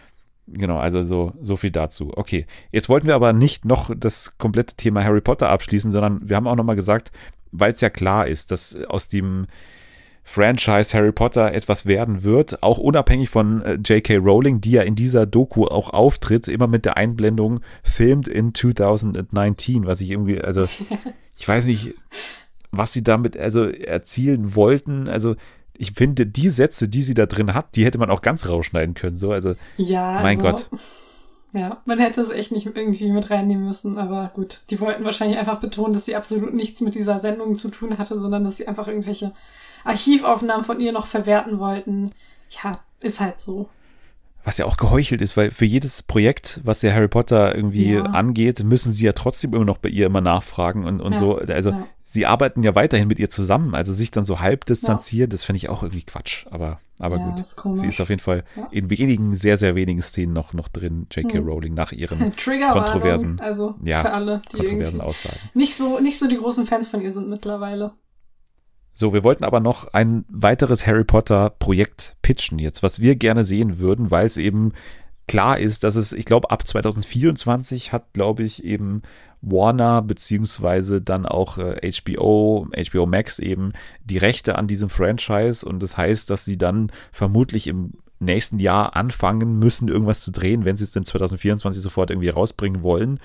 [0.46, 2.12] Genau, also so, so viel dazu.
[2.14, 6.36] Okay, jetzt wollten wir aber nicht noch das komplette Thema Harry Potter abschließen, sondern wir
[6.36, 7.10] haben auch nochmal gesagt,
[7.52, 9.46] weil es ja klar ist, dass aus dem
[10.28, 14.18] Franchise Harry Potter etwas werden wird, auch unabhängig von äh, J.K.
[14.18, 19.86] Rowling, die ja in dieser Doku auch auftritt, immer mit der Einblendung filmed in 2019,
[19.86, 20.66] was ich irgendwie, also
[21.36, 21.94] ich weiß nicht,
[22.70, 25.34] was sie damit also erzielen wollten, also
[25.78, 28.94] ich finde, die Sätze, die sie da drin hat, die hätte man auch ganz rausschneiden
[28.94, 30.70] können, so, also ja, mein also, Gott.
[31.54, 34.60] Ja, man hätte es echt nicht irgendwie mit reinnehmen müssen, aber gut.
[34.68, 38.18] Die wollten wahrscheinlich einfach betonen, dass sie absolut nichts mit dieser Sendung zu tun hatte,
[38.18, 39.32] sondern dass sie einfach irgendwelche
[39.84, 42.10] Archivaufnahmen von ihr noch verwerten wollten.
[42.62, 42.72] Ja,
[43.02, 43.68] ist halt so.
[44.44, 48.02] was ja auch geheuchelt ist, weil für jedes Projekt, was ja Harry Potter irgendwie ja.
[48.02, 51.36] angeht, müssen sie ja trotzdem immer noch bei ihr immer nachfragen und, und ja, so.
[51.36, 51.86] Also ja.
[52.04, 55.58] sie arbeiten ja weiterhin mit ihr zusammen, also sich dann so halb distanzieren, das finde
[55.58, 56.46] ich auch irgendwie Quatsch.
[56.50, 57.40] Aber, aber gut.
[57.40, 61.06] Ist sie ist auf jeden Fall in wenigen, sehr, sehr wenigen Szenen noch, noch drin,
[61.10, 61.34] J.K.
[61.34, 61.46] Hm.
[61.46, 62.18] Rowling, nach ihren
[62.72, 65.36] kontroversen, also für alle, die kontroversen Aussagen.
[65.52, 67.92] Nicht so, nicht so die großen Fans von ihr sind mittlerweile.
[69.00, 73.44] So, wir wollten aber noch ein weiteres Harry Potter Projekt pitchen jetzt, was wir gerne
[73.44, 74.72] sehen würden, weil es eben
[75.28, 79.02] klar ist, dass es, ich glaube, ab 2024 hat, glaube ich, eben
[79.40, 83.72] Warner beziehungsweise dann auch äh, HBO, HBO Max eben
[84.02, 88.96] die Rechte an diesem Franchise und das heißt, dass sie dann vermutlich im nächsten Jahr
[88.96, 93.20] anfangen müssen, irgendwas zu drehen, wenn sie es denn 2024 sofort irgendwie rausbringen wollen.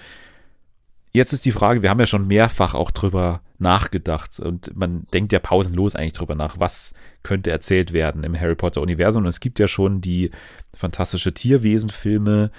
[1.14, 5.34] Jetzt ist die Frage, wir haben ja schon mehrfach auch drüber nachgedacht und man denkt
[5.34, 6.94] ja pausenlos eigentlich drüber nach, was
[7.24, 9.24] könnte erzählt werden im Harry Potter Universum.
[9.24, 10.30] Und es gibt ja schon die
[10.76, 12.52] fantastische Tierwesen-Filme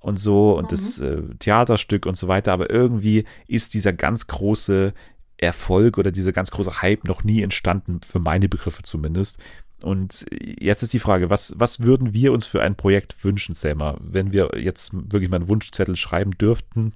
[0.00, 0.68] und so und mhm.
[0.68, 4.94] das äh, Theaterstück und so weiter, aber irgendwie ist dieser ganz große
[5.36, 9.38] Erfolg oder dieser ganz große Hype noch nie entstanden, für meine Begriffe zumindest.
[9.82, 13.96] Und jetzt ist die Frage, was, was würden wir uns für ein Projekt wünschen, Selma,
[14.00, 16.92] wenn wir jetzt wirklich mal einen Wunschzettel schreiben dürften?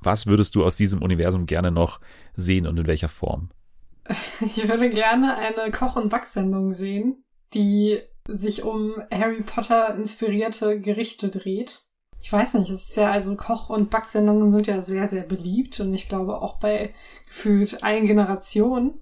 [0.00, 2.00] Was würdest du aus diesem Universum gerne noch
[2.34, 3.50] sehen und in welcher Form?
[4.40, 7.24] Ich würde gerne eine Koch- und Backsendung sehen,
[7.54, 11.82] die sich um Harry Potter inspirierte Gerichte dreht.
[12.20, 15.78] Ich weiß nicht, es ist ja also Koch- und Backsendungen sind ja sehr, sehr beliebt
[15.80, 16.94] und ich glaube auch bei
[17.26, 19.00] gefühlt allen Generationen.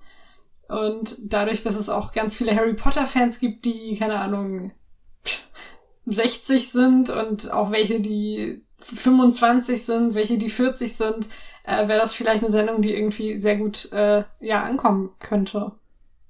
[0.69, 4.73] Und dadurch, dass es auch ganz viele Harry Potter-Fans gibt, die, keine Ahnung,
[6.07, 11.29] 60 sind und auch welche, die 25 sind, welche die 40 sind,
[11.64, 15.72] äh, wäre das vielleicht eine Sendung, die irgendwie sehr gut äh, ja ankommen könnte.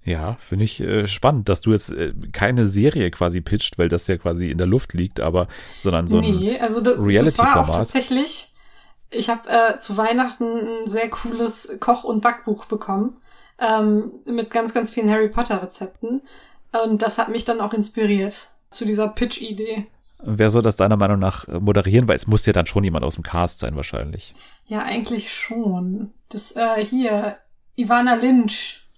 [0.04, 4.06] Ja, finde ich äh, spannend, dass du jetzt äh, keine Serie quasi pitcht, weil das
[4.06, 5.48] ja quasi in der Luft liegt, aber
[5.82, 7.74] sondern so ein nee, also das, Reality-Format.
[7.74, 8.52] tatsächlich.
[9.10, 13.16] Ich habe äh, zu Weihnachten ein sehr cooles Koch- und Backbuch bekommen
[13.58, 16.22] ähm, mit ganz, ganz vielen Harry Potter-Rezepten
[16.84, 19.86] und das hat mich dann auch inspiriert zu dieser Pitch-Idee.
[20.18, 22.08] Wer soll das deiner Meinung nach äh, moderieren?
[22.08, 24.32] Weil es muss ja dann schon jemand aus dem Cast sein, wahrscheinlich.
[24.64, 26.12] Ja, eigentlich schon.
[26.28, 27.38] Das, äh, hier,
[27.76, 28.88] Ivana Lynch,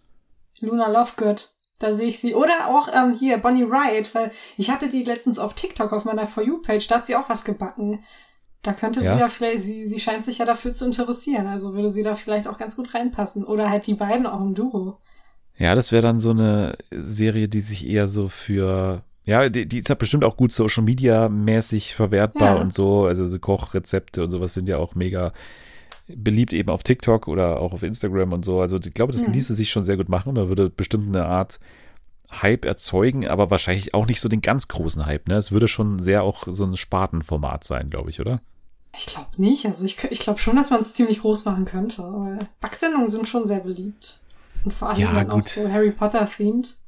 [0.60, 2.34] Luna Lovegood, da sehe ich sie.
[2.34, 6.26] Oder auch ähm, hier, Bonnie Wright, weil ich hatte die letztens auf TikTok auf meiner
[6.26, 8.04] For You-Page, da hat sie auch was gebacken.
[8.62, 9.14] Da könnte ja.
[9.14, 12.14] sie ja vielleicht, sie, sie scheint sich ja dafür zu interessieren, also würde sie da
[12.14, 13.44] vielleicht auch ganz gut reinpassen.
[13.44, 14.98] Oder halt die beiden auch im Duo.
[15.56, 19.78] Ja, das wäre dann so eine Serie, die sich eher so für ja, die, die
[19.78, 22.62] ist ja bestimmt auch gut Social Media mäßig verwertbar ja.
[22.62, 23.04] und so.
[23.04, 25.34] Also so Kochrezepte und sowas sind ja auch mega
[26.06, 28.62] beliebt eben auf TikTok oder auch auf Instagram und so.
[28.62, 29.30] Also ich glaube, das ja.
[29.30, 30.34] ließe sich schon sehr gut machen.
[30.34, 31.60] Da würde bestimmt eine Art
[32.30, 35.28] Hype erzeugen, aber wahrscheinlich auch nicht so den ganz großen Hype.
[35.28, 35.34] Ne?
[35.34, 38.40] Es würde schon sehr auch so ein Spartenformat sein, glaube ich, oder?
[38.96, 39.66] Ich glaube nicht.
[39.66, 42.02] Also ich, ich glaube schon, dass man es ziemlich groß machen könnte.
[42.02, 44.20] Weil Backsendungen sind schon sehr beliebt.
[44.64, 45.44] Und vor allem ja, dann gut.
[45.44, 46.78] auch so Harry Potter-themed.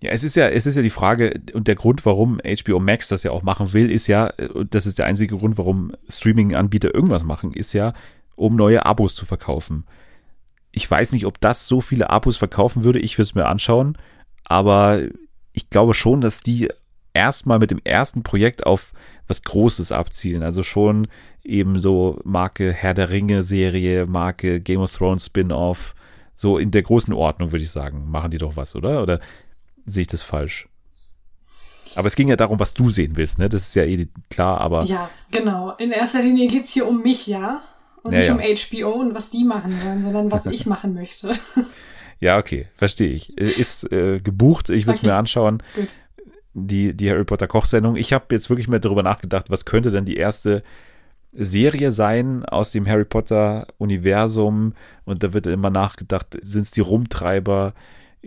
[0.00, 3.08] Ja, es ist ja, es ist ja die Frage und der Grund, warum HBO Max
[3.08, 6.94] das ja auch machen will, ist ja, und das ist der einzige Grund, warum Streaming-Anbieter
[6.94, 7.94] irgendwas machen, ist ja,
[8.34, 9.84] um neue Abos zu verkaufen.
[10.70, 13.96] Ich weiß nicht, ob das so viele Abos verkaufen würde, ich würde es mir anschauen,
[14.44, 15.00] aber
[15.54, 16.68] ich glaube schon, dass die
[17.14, 18.92] erstmal mit dem ersten Projekt auf
[19.26, 20.42] was Großes abzielen.
[20.42, 21.08] Also schon
[21.42, 25.94] eben so Marke Herr der Ringe Serie, Marke Game of Thrones Spin-off,
[26.34, 29.02] so in der großen Ordnung würde ich sagen, machen die doch was, oder?
[29.02, 29.20] Oder
[29.86, 30.68] sehe ich das falsch?
[31.94, 33.48] Aber es ging ja darum, was du sehen willst, ne?
[33.48, 34.82] Das ist ja eh klar, aber.
[34.84, 35.72] Ja, genau.
[35.78, 37.62] In erster Linie geht es hier um mich, ja.
[38.02, 38.82] Und ja, nicht ja.
[38.84, 41.32] um HBO und was die machen wollen, sondern was ich machen möchte.
[42.20, 43.38] Ja, okay, verstehe ich.
[43.38, 45.08] Äh, ist äh, gebucht, ich will es okay.
[45.08, 45.62] mir anschauen.
[45.74, 45.88] Gut.
[46.54, 47.96] Die, die Harry Potter Kochsendung.
[47.96, 50.62] Ich habe jetzt wirklich mehr darüber nachgedacht, was könnte denn die erste
[51.32, 54.72] Serie sein aus dem Harry Potter Universum?
[55.04, 57.74] Und da wird immer nachgedacht, sind es die Rumtreiber?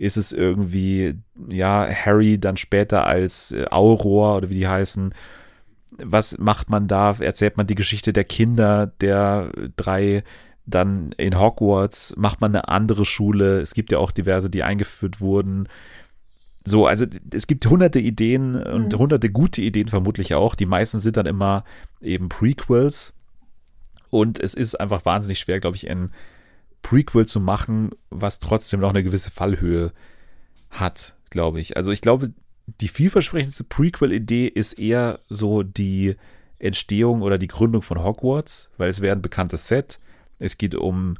[0.00, 1.14] Ist es irgendwie,
[1.48, 5.14] ja, Harry dann später als äh, Auror oder wie die heißen.
[5.98, 7.14] Was macht man da?
[7.20, 10.24] Erzählt man die Geschichte der Kinder der drei
[10.64, 12.14] dann in Hogwarts?
[12.16, 13.60] Macht man eine andere Schule?
[13.60, 15.68] Es gibt ja auch diverse, die eingeführt wurden.
[16.64, 18.98] So, also es gibt hunderte Ideen und mhm.
[18.98, 20.54] hunderte gute Ideen vermutlich auch.
[20.54, 21.64] Die meisten sind dann immer
[22.00, 23.12] eben Prequels.
[24.08, 26.10] Und es ist einfach wahnsinnig schwer, glaube ich, in
[26.82, 29.92] Prequel zu machen, was trotzdem noch eine gewisse Fallhöhe
[30.70, 31.76] hat, glaube ich.
[31.76, 32.32] Also ich glaube,
[32.80, 36.16] die vielversprechendste Prequel-Idee ist eher so die
[36.58, 39.98] Entstehung oder die Gründung von Hogwarts, weil es wäre ein bekanntes Set.
[40.38, 41.16] Es geht um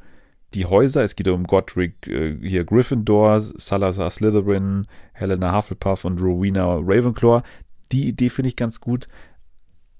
[0.54, 6.74] die Häuser, es geht um Godric äh, hier Gryffindor, Salazar Slytherin, Helena Hufflepuff und Rowena
[6.76, 7.42] Ravenclaw.
[7.92, 9.08] Die Idee finde ich ganz gut.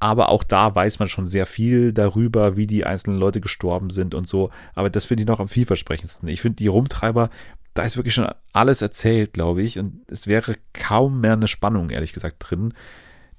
[0.01, 4.15] Aber auch da weiß man schon sehr viel darüber, wie die einzelnen Leute gestorben sind
[4.15, 4.51] und so.
[4.75, 6.29] Aber das finde ich noch am vielversprechendsten.
[6.29, 7.29] Ich finde, die Rumtreiber,
[7.75, 9.79] da ist wirklich schon alles erzählt, glaube ich.
[9.79, 12.73] Und es wäre kaum mehr eine Spannung, ehrlich gesagt, drin.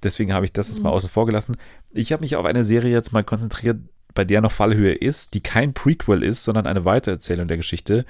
[0.03, 0.95] Deswegen habe ich das jetzt mal mhm.
[0.95, 1.57] außen vor gelassen.
[1.91, 3.79] Ich habe mich auf eine Serie jetzt mal konzentriert,
[4.13, 8.05] bei der noch Fallhöhe ist, die kein Prequel ist, sondern eine Weitererzählung der Geschichte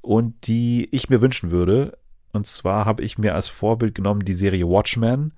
[0.00, 1.98] und die ich mir wünschen würde.
[2.32, 5.32] Und zwar habe ich mir als Vorbild genommen die Serie Watchmen.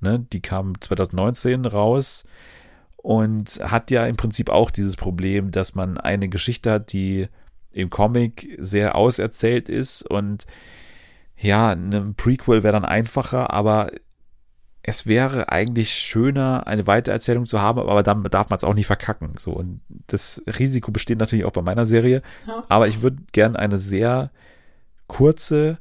[0.00, 2.24] Ne, die kam 2019 raus
[2.96, 7.28] und hat ja im Prinzip auch dieses Problem, dass man eine Geschichte hat, die
[7.72, 10.46] im Comic sehr auserzählt ist und
[11.38, 13.90] ja, ein Prequel wäre dann einfacher, aber
[14.82, 18.86] es wäre eigentlich schöner, eine Weitererzählung zu haben, aber dann darf man es auch nicht
[18.86, 19.34] verkacken.
[19.38, 22.22] So, und das Risiko besteht natürlich auch bei meiner Serie.
[22.46, 22.64] Ja.
[22.68, 24.30] Aber ich würde gern eine sehr
[25.08, 25.78] kurze,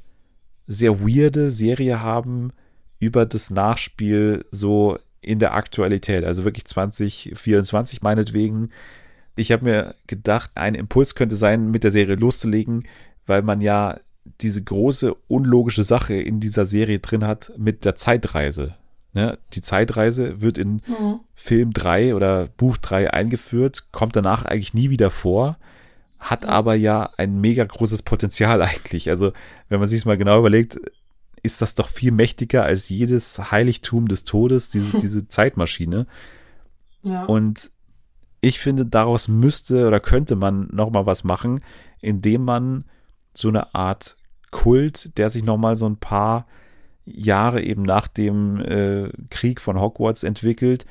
[0.66, 2.52] sehr weirde Serie haben
[3.00, 8.70] über das Nachspiel so in der Aktualität, also wirklich 2024 meinetwegen.
[9.36, 12.88] Ich habe mir gedacht, ein Impuls könnte sein, mit der Serie loszulegen,
[13.26, 14.00] weil man ja
[14.42, 18.76] diese große unlogische Sache in dieser Serie drin hat mit der Zeitreise.
[19.14, 19.38] Ne?
[19.54, 21.22] Die Zeitreise wird in mhm.
[21.34, 25.58] Film 3 oder Buch 3 eingeführt, kommt danach eigentlich nie wieder vor,
[26.20, 26.50] hat mhm.
[26.50, 29.10] aber ja ein mega großes Potenzial eigentlich.
[29.10, 29.32] Also,
[29.70, 30.80] wenn man sich mal genau überlegt,
[31.46, 36.08] ist das doch viel mächtiger als jedes Heiligtum des Todes, diese, diese Zeitmaschine.
[37.04, 37.26] Ja.
[37.26, 37.72] Und
[38.42, 41.62] ich finde, daraus müsste oder könnte man noch mal was machen,
[42.02, 42.86] indem man
[43.34, 44.18] so eine Art
[44.52, 46.48] Kult, der sich noch mal so ein paar
[47.06, 50.86] Jahre eben nach dem äh, Krieg von Hogwarts entwickelt.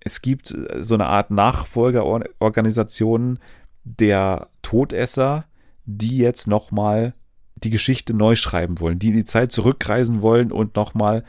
[0.00, 3.38] Es gibt äh, so eine Art Nachfolgerorganisation
[3.84, 5.44] der Todesser,
[5.84, 7.12] die jetzt nochmal
[7.56, 11.24] die Geschichte neu schreiben wollen, die in die Zeit zurückreisen wollen und nochmal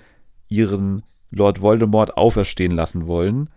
[0.48, 3.50] ihren Lord Voldemort auferstehen lassen wollen.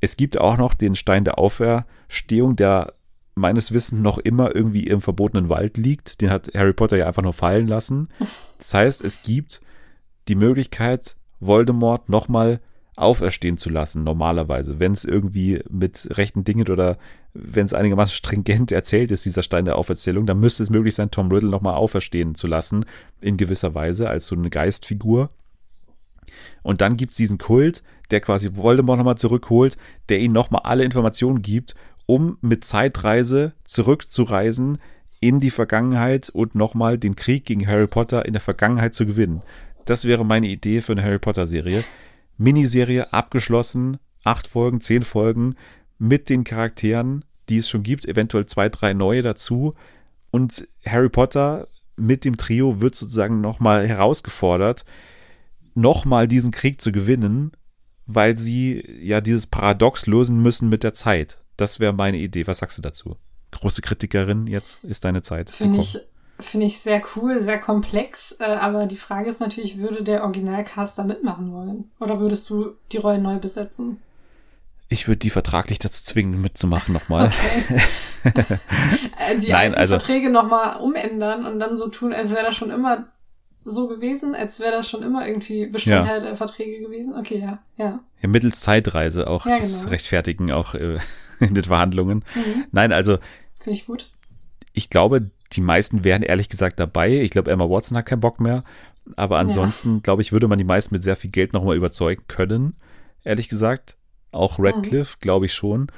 [0.00, 2.94] Es gibt auch noch den Stein der Auferstehung, der
[3.34, 6.20] meines Wissens noch immer irgendwie im verbotenen Wald liegt.
[6.20, 8.08] Den hat Harry Potter ja einfach nur fallen lassen.
[8.58, 9.60] Das heißt, es gibt
[10.26, 12.60] die Möglichkeit, Voldemort nochmal
[12.98, 16.98] auferstehen zu lassen, normalerweise, wenn es irgendwie mit rechten Dingen oder
[17.34, 21.10] wenn es einigermaßen stringent erzählt ist, dieser Stein der Auferzählung, dann müsste es möglich sein,
[21.10, 22.84] Tom Riddle nochmal auferstehen zu lassen,
[23.20, 25.30] in gewisser Weise, als so eine Geistfigur.
[26.62, 29.76] Und dann gibt es diesen Kult, der quasi Voldemort nochmal zurückholt,
[30.08, 31.74] der ihm nochmal alle Informationen gibt
[32.08, 34.78] um mit Zeitreise zurückzureisen
[35.20, 39.42] in die Vergangenheit und nochmal den Krieg gegen Harry Potter in der Vergangenheit zu gewinnen.
[39.84, 41.84] Das wäre meine Idee für eine Harry Potter-Serie.
[42.38, 45.56] Miniserie abgeschlossen, acht Folgen, zehn Folgen
[45.98, 49.74] mit den Charakteren, die es schon gibt, eventuell zwei, drei neue dazu.
[50.30, 54.84] Und Harry Potter mit dem Trio wird sozusagen nochmal herausgefordert,
[55.74, 57.52] nochmal diesen Krieg zu gewinnen,
[58.06, 61.38] weil sie ja dieses Paradox lösen müssen mit der Zeit.
[61.56, 62.46] Das wäre meine Idee.
[62.46, 63.16] Was sagst du dazu?
[63.50, 65.50] Große Kritikerin, jetzt ist deine Zeit.
[65.50, 65.98] Finde ich,
[66.40, 68.36] finde ich sehr cool, sehr komplex.
[68.40, 71.90] Äh, aber die Frage ist natürlich, würde der Originalcast da mitmachen wollen?
[72.00, 73.98] Oder würdest du die Rollen neu besetzen?
[74.90, 77.26] Ich würde die vertraglich dazu zwingen, mitzumachen nochmal.
[77.26, 77.82] Okay.
[79.42, 83.06] Die Nein, also, Verträge nochmal umändern und dann so tun, als wäre das schon immer
[83.64, 86.26] so gewesen, als wäre das schon immer irgendwie Bestandteil ja.
[86.28, 87.14] der Verträge gewesen.
[87.14, 88.00] Okay, ja, ja.
[88.22, 89.90] Ja, mittels Zeitreise auch ja, das genau.
[89.90, 90.98] Rechtfertigen auch äh,
[91.40, 92.24] in den Verhandlungen.
[92.34, 92.64] Mhm.
[92.72, 93.18] Nein, also.
[93.60, 94.10] Finde ich gut.
[94.72, 97.20] Ich glaube, die meisten wären ehrlich gesagt dabei.
[97.20, 98.64] Ich glaube, Emma Watson hat keinen Bock mehr.
[99.16, 100.00] Aber ansonsten, ja.
[100.02, 102.76] glaube ich, würde man die meisten mit sehr viel Geld nochmal überzeugen können.
[103.24, 103.96] Ehrlich gesagt.
[104.30, 105.20] Auch Radcliffe, mhm.
[105.20, 105.90] glaube ich schon.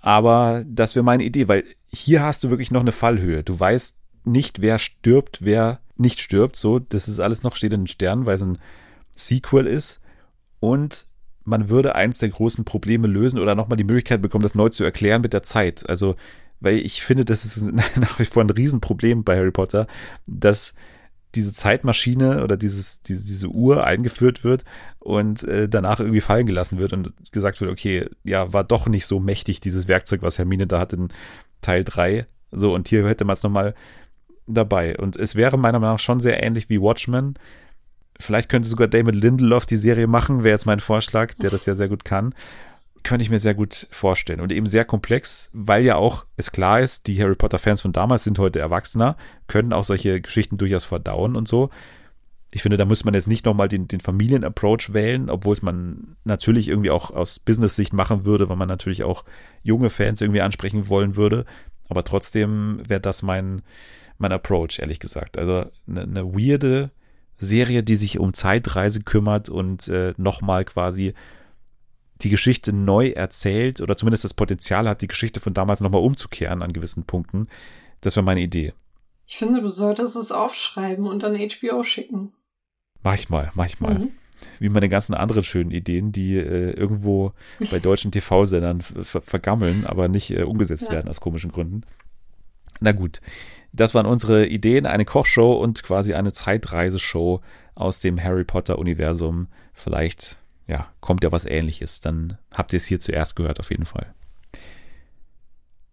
[0.00, 3.42] Aber das wäre meine Idee, weil hier hast du wirklich noch eine Fallhöhe.
[3.42, 6.56] Du weißt nicht, wer stirbt, wer nicht stirbt.
[6.56, 8.58] So, das ist alles noch steht in den Sternen, weil es ein
[9.14, 10.00] Sequel ist.
[10.60, 11.06] Und
[11.44, 14.84] man würde eins der großen Probleme lösen oder nochmal die Möglichkeit bekommen, das neu zu
[14.84, 15.88] erklären mit der Zeit.
[15.88, 16.16] Also,
[16.60, 19.86] weil ich finde, das ist nach wie vor ein Riesenproblem bei Harry Potter,
[20.26, 20.74] dass
[21.34, 24.64] diese Zeitmaschine oder dieses, diese, diese Uhr eingeführt wird
[24.98, 29.06] und äh, danach irgendwie fallen gelassen wird und gesagt wird, okay, ja, war doch nicht
[29.06, 31.08] so mächtig, dieses Werkzeug, was Hermine da hat in
[31.60, 32.26] Teil 3.
[32.50, 33.74] So, und hier hätte man es nochmal
[34.46, 34.96] dabei.
[34.96, 37.38] Und es wäre meiner Meinung nach schon sehr ähnlich wie Watchmen,
[38.20, 41.74] Vielleicht könnte sogar David Lindelof die Serie machen, wäre jetzt mein Vorschlag, der das ja
[41.74, 42.34] sehr gut kann.
[43.02, 44.40] Könnte ich mir sehr gut vorstellen.
[44.40, 48.24] Und eben sehr komplex, weil ja auch es klar ist, die Harry Potter-Fans von damals
[48.24, 51.70] sind heute Erwachsener, können auch solche Geschichten durchaus verdauen und so.
[52.50, 56.16] Ich finde, da muss man jetzt nicht nochmal den, den Familien-Approach wählen, obwohl es man
[56.24, 59.24] natürlich irgendwie auch aus Business-Sicht machen würde, weil man natürlich auch
[59.62, 61.44] junge Fans irgendwie ansprechen wollen würde.
[61.88, 63.62] Aber trotzdem wäre das mein,
[64.16, 65.36] mein Approach, ehrlich gesagt.
[65.36, 66.90] Also eine, eine weirde
[67.38, 71.14] Serie, die sich um Zeitreise kümmert und äh, nochmal quasi
[72.22, 76.62] die Geschichte neu erzählt oder zumindest das Potenzial hat, die Geschichte von damals nochmal umzukehren
[76.62, 77.48] an gewissen Punkten.
[78.00, 78.72] Das war meine Idee.
[79.26, 82.32] Ich finde, du solltest es aufschreiben und dann HBO schicken.
[83.02, 83.98] Mach ich mal, mach ich mal.
[83.98, 84.10] Mhm.
[84.58, 87.32] Wie meine ganzen anderen schönen Ideen, die äh, irgendwo
[87.70, 90.92] bei deutschen TV-Sendern vergammeln, aber nicht äh, umgesetzt ja.
[90.92, 91.82] werden aus komischen Gründen.
[92.80, 93.20] Na gut,
[93.72, 97.40] das waren unsere Ideen, eine Kochshow und quasi eine Zeitreiseshow
[97.74, 99.48] aus dem Harry Potter-Universum.
[99.72, 100.38] Vielleicht,
[100.68, 102.00] ja, kommt ja was ähnliches.
[102.00, 104.14] Dann habt ihr es hier zuerst gehört, auf jeden Fall.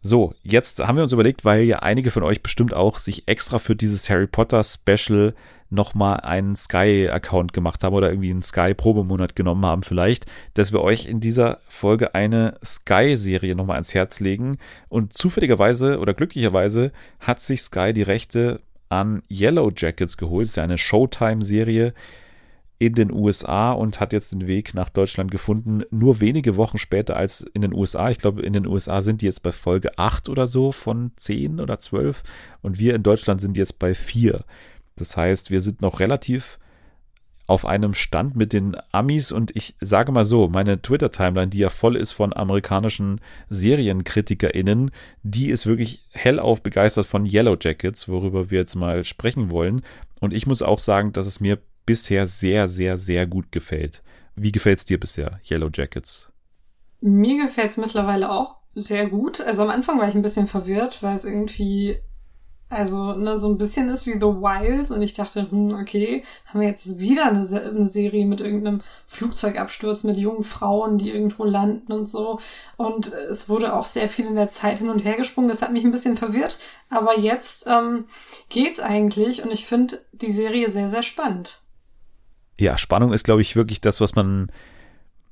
[0.01, 3.57] So, jetzt haben wir uns überlegt, weil ja einige von euch bestimmt auch sich extra
[3.57, 5.33] für dieses Harry Potter Special
[5.71, 11.07] nochmal einen Sky-Account gemacht haben oder irgendwie einen Sky-Probemonat genommen haben vielleicht, dass wir euch
[11.07, 14.59] in dieser Folge eine Sky-Serie nochmal ans Herz legen.
[14.89, 20.43] Und zufälligerweise oder glücklicherweise hat sich Sky die Rechte an Yellow Jackets geholt.
[20.43, 21.95] Das ist ja eine Showtime-Serie,
[22.77, 27.15] in den USA und hat jetzt den Weg nach Deutschland gefunden, nur wenige Wochen später
[27.15, 28.09] als in den USA.
[28.09, 31.61] Ich glaube, in den USA sind die jetzt bei Folge 8 oder so von 10
[31.61, 32.23] oder 12
[32.61, 34.43] und wir in Deutschland sind jetzt bei 4.
[34.97, 36.59] Das heißt, wir sind noch relativ
[37.47, 41.69] auf einem Stand mit den Amis und ich sage mal so, meine Twitter-Timeline, die ja
[41.69, 48.59] voll ist von amerikanischen SerienkritikerInnen, die ist wirklich hellauf begeistert von Yellow Jackets, worüber wir
[48.59, 49.83] jetzt mal sprechen wollen.
[50.19, 54.03] Und ich muss auch sagen, dass es mir bisher sehr, sehr, sehr gut gefällt.
[54.35, 56.29] Wie gefällt es dir bisher, Yellow Jackets?
[57.01, 59.39] Mir gefällt es mittlerweile auch sehr gut.
[59.41, 61.97] Also am Anfang war ich ein bisschen verwirrt, weil es irgendwie,
[62.69, 66.59] also ne, so ein bisschen ist wie The Wilds und ich dachte, hm, okay, haben
[66.59, 71.93] wir jetzt wieder eine, eine Serie mit irgendeinem Flugzeugabsturz mit jungen Frauen, die irgendwo landen
[71.93, 72.39] und so.
[72.75, 75.47] Und es wurde auch sehr viel in der Zeit hin und her gesprungen.
[75.47, 76.57] Das hat mich ein bisschen verwirrt.
[76.89, 78.05] Aber jetzt ähm,
[78.49, 81.61] geht's eigentlich und ich finde die Serie sehr, sehr spannend
[82.59, 84.51] ja, Spannung ist, glaube ich, wirklich das, was man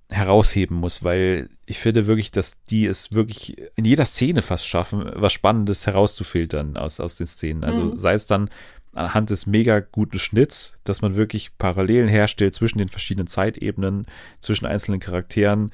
[0.09, 5.09] herausheben muss, weil ich finde wirklich, dass die es wirklich in jeder Szene fast schaffen,
[5.15, 7.63] was Spannendes herauszufiltern aus, aus den Szenen.
[7.63, 7.95] Also mhm.
[7.95, 8.49] sei es dann
[8.93, 14.05] anhand des mega guten Schnitts, dass man wirklich Parallelen herstellt zwischen den verschiedenen Zeitebenen,
[14.39, 15.71] zwischen einzelnen Charakteren.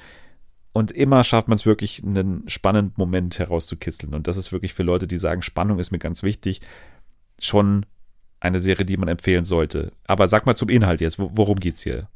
[0.72, 4.14] Und immer schafft man es wirklich, einen spannenden Moment herauszukitzeln.
[4.14, 6.62] Und das ist wirklich für Leute, die sagen, Spannung ist mir ganz wichtig,
[7.42, 7.86] schon
[8.40, 9.92] eine Serie, die man empfehlen sollte.
[10.08, 12.08] Aber sag mal zum Inhalt jetzt, worum geht's hier?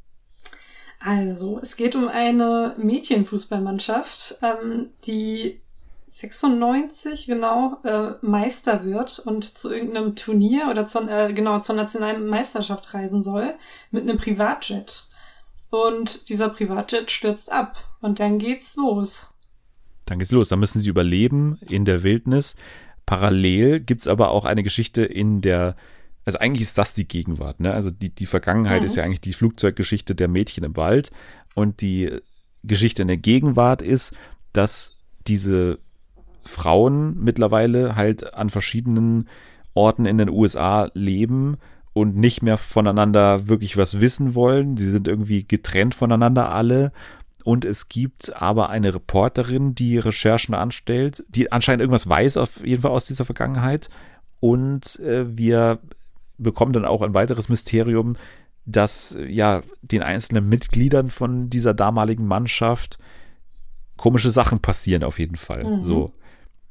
[0.99, 5.59] Also, es geht um eine Mädchenfußballmannschaft, ähm, die
[6.07, 12.27] 96 genau äh, Meister wird und zu irgendeinem Turnier oder zu, äh, genau zur nationalen
[12.27, 13.55] Meisterschaft reisen soll
[13.91, 15.07] mit einem Privatjet.
[15.71, 19.33] Und dieser Privatjet stürzt ab und dann geht's los.
[20.05, 20.49] Dann geht's los.
[20.49, 22.55] Dann müssen sie überleben in der Wildnis.
[23.05, 25.75] Parallel gibt's aber auch eine Geschichte in der
[26.25, 27.73] also eigentlich ist das die Gegenwart, ne?
[27.73, 28.85] Also die, die Vergangenheit mhm.
[28.85, 31.11] ist ja eigentlich die Flugzeuggeschichte der Mädchen im Wald
[31.55, 32.19] und die
[32.63, 34.15] Geschichte in der Gegenwart ist,
[34.53, 34.97] dass
[35.27, 35.79] diese
[36.43, 39.27] Frauen mittlerweile halt an verschiedenen
[39.73, 41.57] Orten in den USA leben
[41.93, 44.77] und nicht mehr voneinander wirklich was wissen wollen.
[44.77, 46.91] Sie sind irgendwie getrennt voneinander alle.
[47.43, 52.81] Und es gibt aber eine Reporterin, die Recherchen anstellt, die anscheinend irgendwas weiß, auf jeden
[52.81, 53.89] Fall aus dieser Vergangenheit.
[54.39, 55.79] Und äh, wir
[56.37, 58.15] bekommen dann auch ein weiteres Mysterium,
[58.65, 62.97] dass ja den einzelnen Mitgliedern von dieser damaligen Mannschaft
[63.97, 65.63] komische Sachen passieren auf jeden Fall.
[65.63, 65.83] Mhm.
[65.83, 66.11] So.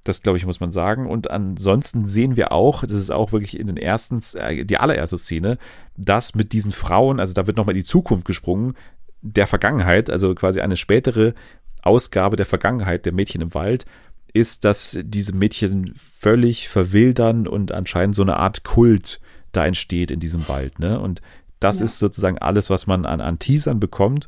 [0.04, 1.08] Das, glaube ich, muss man sagen.
[1.08, 5.16] Und ansonsten sehen wir auch, das ist auch wirklich in den ersten, äh, die allererste
[5.16, 5.58] Szene,
[5.96, 8.74] dass mit diesen Frauen, also da wird nochmal in die Zukunft gesprungen,
[9.20, 11.34] der Vergangenheit, also quasi eine spätere
[11.82, 13.86] Ausgabe der Vergangenheit der Mädchen im Wald,
[14.32, 19.20] ist, dass diese Mädchen völlig verwildern und anscheinend so eine Art Kult
[19.52, 20.78] da entsteht in diesem Wald.
[20.78, 20.98] Ne?
[20.98, 21.22] Und
[21.60, 21.84] das ja.
[21.84, 24.26] ist sozusagen alles, was man an, an Teasern bekommt.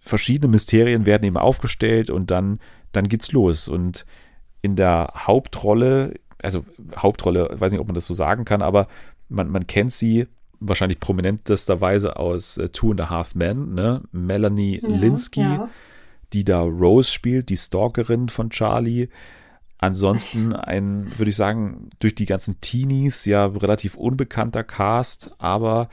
[0.00, 2.60] Verschiedene Mysterien werden eben aufgestellt und dann,
[2.92, 3.68] dann geht's los.
[3.68, 4.06] Und
[4.62, 6.64] in der Hauptrolle, also
[6.96, 8.86] Hauptrolle, weiß nicht, ob man das so sagen kann, aber
[9.28, 10.26] man, man kennt sie
[10.60, 14.02] wahrscheinlich prominentesterweise aus äh, Two and a Half Men, ne?
[14.12, 15.68] Melanie ja, Linsky, ja.
[16.32, 19.08] die da Rose spielt, die Stalkerin von Charlie.
[19.82, 25.88] Ansonsten ein, würde ich sagen, durch die ganzen Teenies ja relativ unbekannter Cast, aber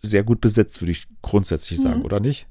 [0.00, 2.04] sehr gut besetzt, würde ich grundsätzlich sagen, mhm.
[2.04, 2.46] oder nicht?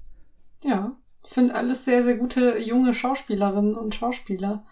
[0.64, 0.92] Ja,
[1.24, 4.66] sind alles sehr, sehr gute junge Schauspielerinnen und Schauspieler.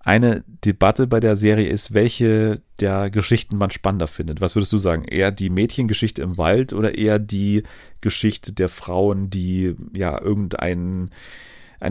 [0.00, 4.42] Eine Debatte bei der Serie ist, welche der Geschichten man spannender findet.
[4.42, 5.04] Was würdest du sagen?
[5.04, 7.62] Eher die Mädchengeschichte im Wald oder eher die
[8.02, 11.08] Geschichte der Frauen, die ja irgendeine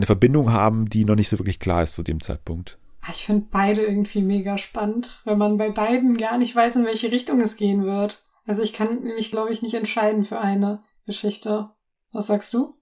[0.04, 2.78] Verbindung haben, die noch nicht so wirklich klar ist zu dem Zeitpunkt?
[3.08, 6.84] Ah, ich finde beide irgendwie mega spannend, weil man bei beiden gar nicht weiß, in
[6.84, 8.22] welche Richtung es gehen wird.
[8.46, 11.70] Also ich kann mich, glaube ich, nicht entscheiden für eine Geschichte.
[12.12, 12.74] Was sagst du?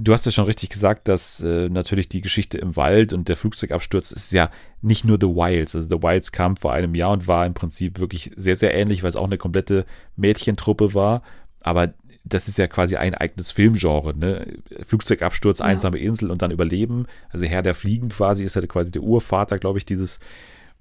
[0.00, 3.36] Du hast ja schon richtig gesagt, dass äh, natürlich die Geschichte im Wald und der
[3.36, 4.50] Flugzeugabsturz ist ja
[4.80, 5.76] nicht nur The Wilds.
[5.76, 9.04] Also The Wilds kam vor einem Jahr und war im Prinzip wirklich sehr, sehr ähnlich,
[9.04, 11.22] weil es auch eine komplette Mädchentruppe war.
[11.60, 11.94] Aber
[12.28, 14.46] das ist ja quasi ein eigenes Filmgenre, ne?
[14.82, 15.66] Flugzeugabsturz, ja.
[15.66, 17.06] einsame Insel und dann Überleben.
[17.30, 20.20] Also Herr der Fliegen quasi ist ja quasi der Urvater, glaube ich, dieses,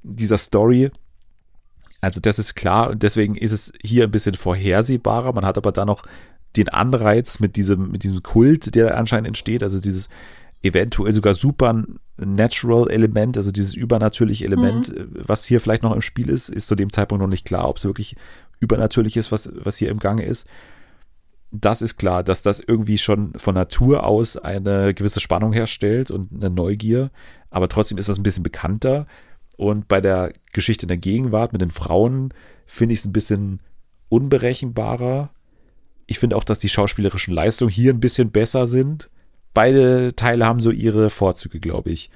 [0.03, 0.91] dieser Story.
[2.01, 5.33] Also das ist klar und deswegen ist es hier ein bisschen vorhersehbarer.
[5.33, 6.03] Man hat aber da noch
[6.55, 10.09] den Anreiz mit diesem, mit diesem Kult, der anscheinend entsteht, also dieses
[10.63, 15.09] eventuell sogar supernatural Element, also dieses übernatürliche Element, mhm.
[15.25, 17.77] was hier vielleicht noch im Spiel ist, ist zu dem Zeitpunkt noch nicht klar, ob
[17.77, 18.15] es wirklich
[18.59, 20.47] übernatürlich ist, was, was hier im Gange ist.
[21.51, 26.31] Das ist klar, dass das irgendwie schon von Natur aus eine gewisse Spannung herstellt und
[26.33, 27.09] eine Neugier,
[27.49, 29.07] aber trotzdem ist das ein bisschen bekannter.
[29.55, 32.33] Und bei der Geschichte in der Gegenwart mit den Frauen
[32.65, 33.61] finde ich es ein bisschen
[34.09, 35.31] unberechenbarer
[36.07, 39.09] ich finde auch, dass die schauspielerischen Leistungen hier ein bisschen besser sind.
[39.53, 42.09] Beide Teile haben so ihre Vorzüge, glaube ich.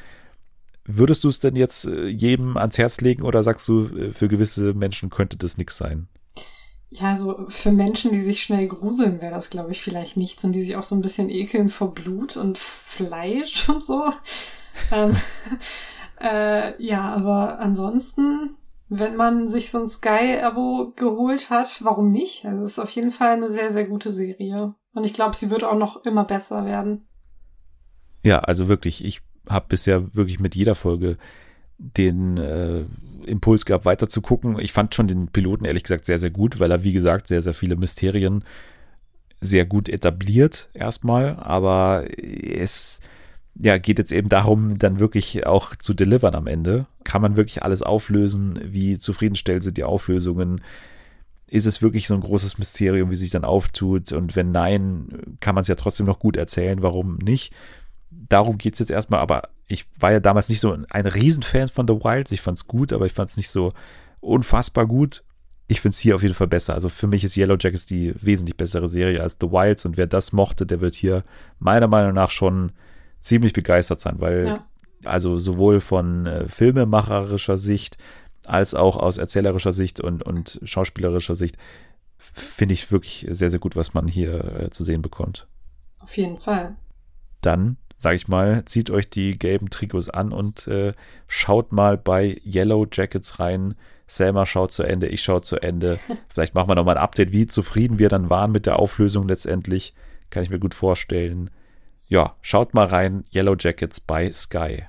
[0.86, 4.30] Würdest du es denn jetzt äh, jedem ans Herz legen oder sagst du, äh, für
[4.30, 6.08] gewisse Menschen könnte das nichts sein?
[6.92, 10.52] Ja, so für Menschen, die sich schnell gruseln, wäre das, glaube ich, vielleicht nichts und
[10.52, 14.12] die sich auch so ein bisschen ekeln vor Blut und Fleisch und so.
[14.92, 15.16] ähm,
[16.22, 18.58] äh, ja, aber ansonsten
[18.94, 22.44] wenn man sich so ein Sky-Abo geholt hat, warum nicht?
[22.44, 24.76] Also es ist auf jeden Fall eine sehr, sehr gute Serie.
[24.94, 27.08] Und ich glaube, sie wird auch noch immer besser werden.
[28.22, 31.18] Ja, also wirklich, ich habe bisher wirklich mit jeder Folge
[31.82, 32.84] den äh,
[33.26, 34.60] Impuls gehabt, weiter zu gucken.
[34.60, 37.42] Ich fand schon den Piloten ehrlich gesagt sehr, sehr gut, weil er, wie gesagt, sehr,
[37.42, 38.44] sehr viele Mysterien
[39.42, 43.02] sehr gut etabliert erstmal, aber es
[43.60, 46.86] ja, geht jetzt eben darum, dann wirklich auch zu delivern am Ende.
[47.04, 48.60] Kann man wirklich alles auflösen?
[48.64, 50.62] Wie zufriedenstellend sind die Auflösungen?
[51.50, 54.14] Ist es wirklich so ein großes Mysterium, wie sich dann auftut?
[54.14, 56.82] Und wenn nein, kann man es ja trotzdem noch gut erzählen.
[56.82, 57.54] Warum nicht?
[58.12, 59.20] Darum geht es jetzt erstmal.
[59.20, 62.32] Aber ich war ja damals nicht so ein Riesenfan von The Wilds.
[62.32, 63.74] Ich fand es gut, aber ich fand es nicht so
[64.20, 65.24] unfassbar gut.
[65.68, 66.74] Ich finde es hier auf jeden Fall besser.
[66.74, 69.86] Also für mich ist Yellow Jackets die wesentlich bessere Serie als The Wilds.
[69.86, 71.24] Und wer das mochte, der wird hier
[71.60, 72.74] meiner Meinung nach schon
[73.22, 74.66] ziemlich begeistert sein, weil ja.
[75.06, 77.98] also sowohl von äh, filmemacherischer Sicht
[78.46, 81.58] als auch aus erzählerischer Sicht und, und schauspielerischer Sicht
[82.18, 85.48] finde ich wirklich sehr, sehr gut, was man hier äh, zu sehen bekommt.
[86.00, 86.76] Auf jeden Fall.
[87.42, 90.94] Dann, sage ich mal, zieht euch die gelben Trikots an und äh,
[91.28, 93.76] schaut mal bei Yellow Jackets rein.
[94.08, 96.00] Selma schaut zu Ende, ich schaue zu Ende.
[96.30, 99.94] Vielleicht machen wir nochmal ein Update, wie zufrieden wir dann waren mit der Auflösung letztendlich.
[100.30, 101.50] Kann ich mir gut vorstellen
[102.12, 104.84] ja, schaut mal rein, Yellow Jackets bei Sky.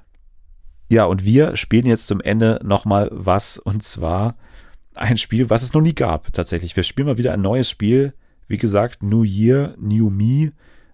[0.89, 4.35] Ja, und wir spielen jetzt zum Ende nochmal was, und zwar
[4.97, 6.75] ein Spiel, was es noch nie gab, tatsächlich.
[6.75, 8.13] Wir spielen mal wieder ein neues Spiel.
[8.49, 10.51] Wie gesagt, New Year, New Me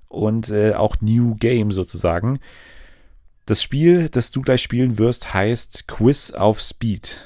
[0.08, 2.40] und äh, auch New Game sozusagen.
[3.46, 7.18] Das Spiel, das du gleich spielen wirst, heißt Quiz auf Speed.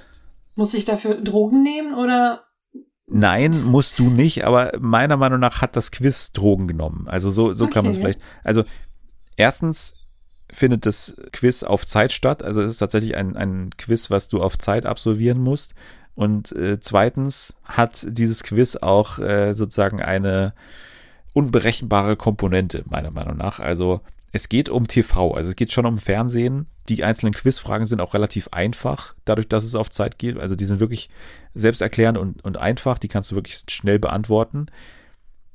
[0.55, 2.45] Muss ich dafür Drogen nehmen oder
[3.15, 7.09] Nein, musst du nicht, aber meiner Meinung nach hat das Quiz Drogen genommen.
[7.09, 7.75] Also so, so okay.
[7.75, 8.21] kann man es vielleicht.
[8.43, 8.65] Also
[9.37, 9.95] Erstens
[10.53, 12.43] findet das Quiz auf Zeit statt.
[12.43, 15.75] Also es ist tatsächlich ein, ein Quiz, was du auf Zeit absolvieren musst.
[16.15, 20.53] Und äh, zweitens hat dieses Quiz auch äh, sozusagen eine
[21.35, 23.59] unberechenbare Komponente, meiner Meinung nach.
[23.61, 24.01] Also
[24.33, 26.67] es geht um TV, also es geht schon um Fernsehen.
[26.89, 30.39] Die einzelnen Quizfragen sind auch relativ einfach, dadurch, dass es auf Zeit geht.
[30.39, 31.11] Also die sind wirklich
[31.55, 34.69] selbsterklärend und, und einfach, die kannst du wirklich schnell beantworten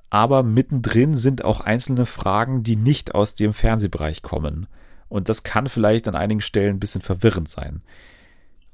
[0.10, 4.68] aber mittendrin sind auch einzelne Fragen, die nicht aus dem Fernsehbereich kommen.
[5.10, 7.82] Und das kann vielleicht an einigen Stellen ein bisschen verwirrend sein.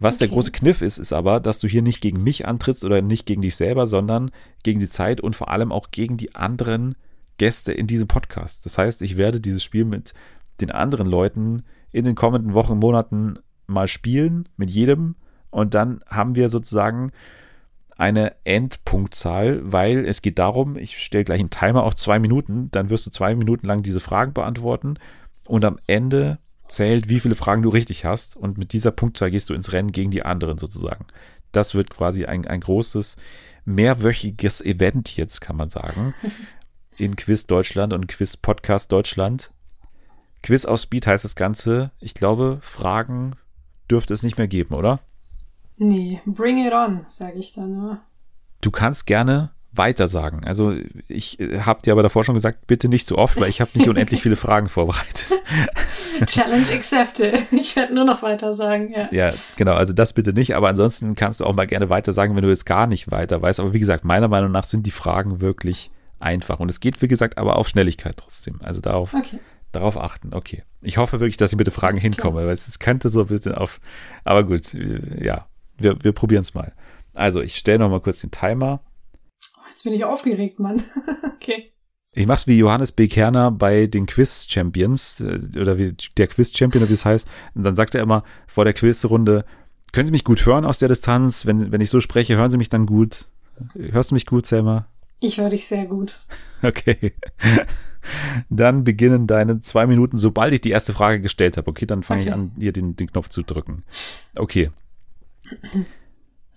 [0.04, 0.26] Was okay.
[0.26, 3.26] der große Kniff ist, ist aber, dass du hier nicht gegen mich antrittst oder nicht
[3.26, 4.32] gegen dich selber, sondern
[4.62, 6.96] gegen die Zeit und vor allem auch gegen die anderen
[7.38, 8.66] Gäste in diesem Podcast.
[8.66, 10.14] Das heißt, ich werde dieses Spiel mit
[10.60, 15.16] den anderen Leuten in den kommenden Wochen, Monaten mal spielen, mit jedem.
[15.52, 17.14] Und dann haben wir sozusagen
[17.96, 22.90] eine Endpunktzahl, weil es geht darum, ich stelle gleich einen Timer auf zwei Minuten, dann
[22.90, 24.96] wirst du zwei Minuten lang diese Fragen beantworten
[25.48, 26.40] und am Ende
[26.74, 29.92] zählt, wie viele Fragen du richtig hast und mit dieser Punktzahl gehst du ins Rennen
[29.92, 31.06] gegen die anderen sozusagen.
[31.52, 33.18] Das wird quasi ein, ein großes,
[33.66, 36.14] mehrwöchiges Event jetzt, kann man sagen,
[36.98, 39.52] in Quiz Deutschland und Quiz Podcast Deutschland.
[40.42, 41.92] Quiz aus Speed heißt das Ganze.
[42.00, 43.36] Ich glaube, Fragen
[43.90, 45.00] dürfte es nicht mehr geben, oder?
[45.78, 48.02] Nee, bring it on, sage ich dann nur.
[48.62, 50.44] Du kannst gerne weiter sagen.
[50.44, 50.76] Also
[51.08, 53.72] ich äh, habe dir aber davor schon gesagt, bitte nicht zu oft, weil ich habe
[53.74, 55.42] nicht unendlich viele Fragen vorbereitet.
[56.26, 57.40] Challenge accepted.
[57.52, 59.10] Ich werde nur noch weiter sagen, ja.
[59.12, 62.36] Ja, genau, also das bitte nicht, aber ansonsten kannst du auch mal gerne weiter sagen,
[62.36, 63.60] wenn du jetzt gar nicht weiter weißt.
[63.60, 66.60] Aber wie gesagt, meiner Meinung nach sind die Fragen wirklich einfach.
[66.60, 68.60] Und es geht, wie gesagt, aber auf Schnelligkeit trotzdem.
[68.62, 69.40] Also darauf, okay.
[69.72, 70.34] darauf achten.
[70.34, 70.64] Okay.
[70.82, 73.56] Ich hoffe wirklich, dass ich mit den Fragen hinkomme, weil es könnte so ein bisschen
[73.56, 73.80] auf.
[74.24, 75.48] Aber gut, ja,
[75.78, 76.74] wir, wir probieren es mal.
[77.14, 78.82] Also, ich stelle noch mal kurz den Timer.
[79.84, 80.82] Jetzt bin ich aufgeregt, Mann.
[81.36, 81.74] okay.
[82.14, 83.10] Ich mach's wie Johannes B.
[83.10, 87.28] Kerner bei den Quiz Champions äh, oder wie der Quiz Champion, wie es heißt.
[87.54, 89.44] Und dann sagt er immer vor der Quizrunde,
[89.92, 91.46] können Sie mich gut hören aus der Distanz?
[91.46, 93.28] Wenn, wenn ich so spreche, hören Sie mich dann gut?
[93.74, 94.88] Hörst du mich gut, Selma?
[95.20, 96.18] Ich höre dich sehr gut.
[96.62, 97.12] Okay.
[98.50, 101.70] Dann beginnen deine zwei Minuten, sobald ich die erste Frage gestellt habe.
[101.70, 102.30] Okay, dann fange okay.
[102.30, 103.84] ich an, hier den, den Knopf zu drücken.
[104.34, 104.72] Okay.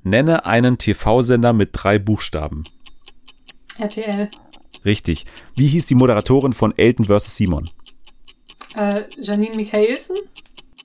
[0.04, 2.62] Nenne einen TV-Sender mit drei Buchstaben.
[3.78, 4.28] RTL.
[4.84, 5.26] Richtig.
[5.56, 7.36] Wie hieß die Moderatorin von Elton vs.
[7.36, 7.68] Simon?
[8.76, 10.16] Äh, Janine Michaelsen?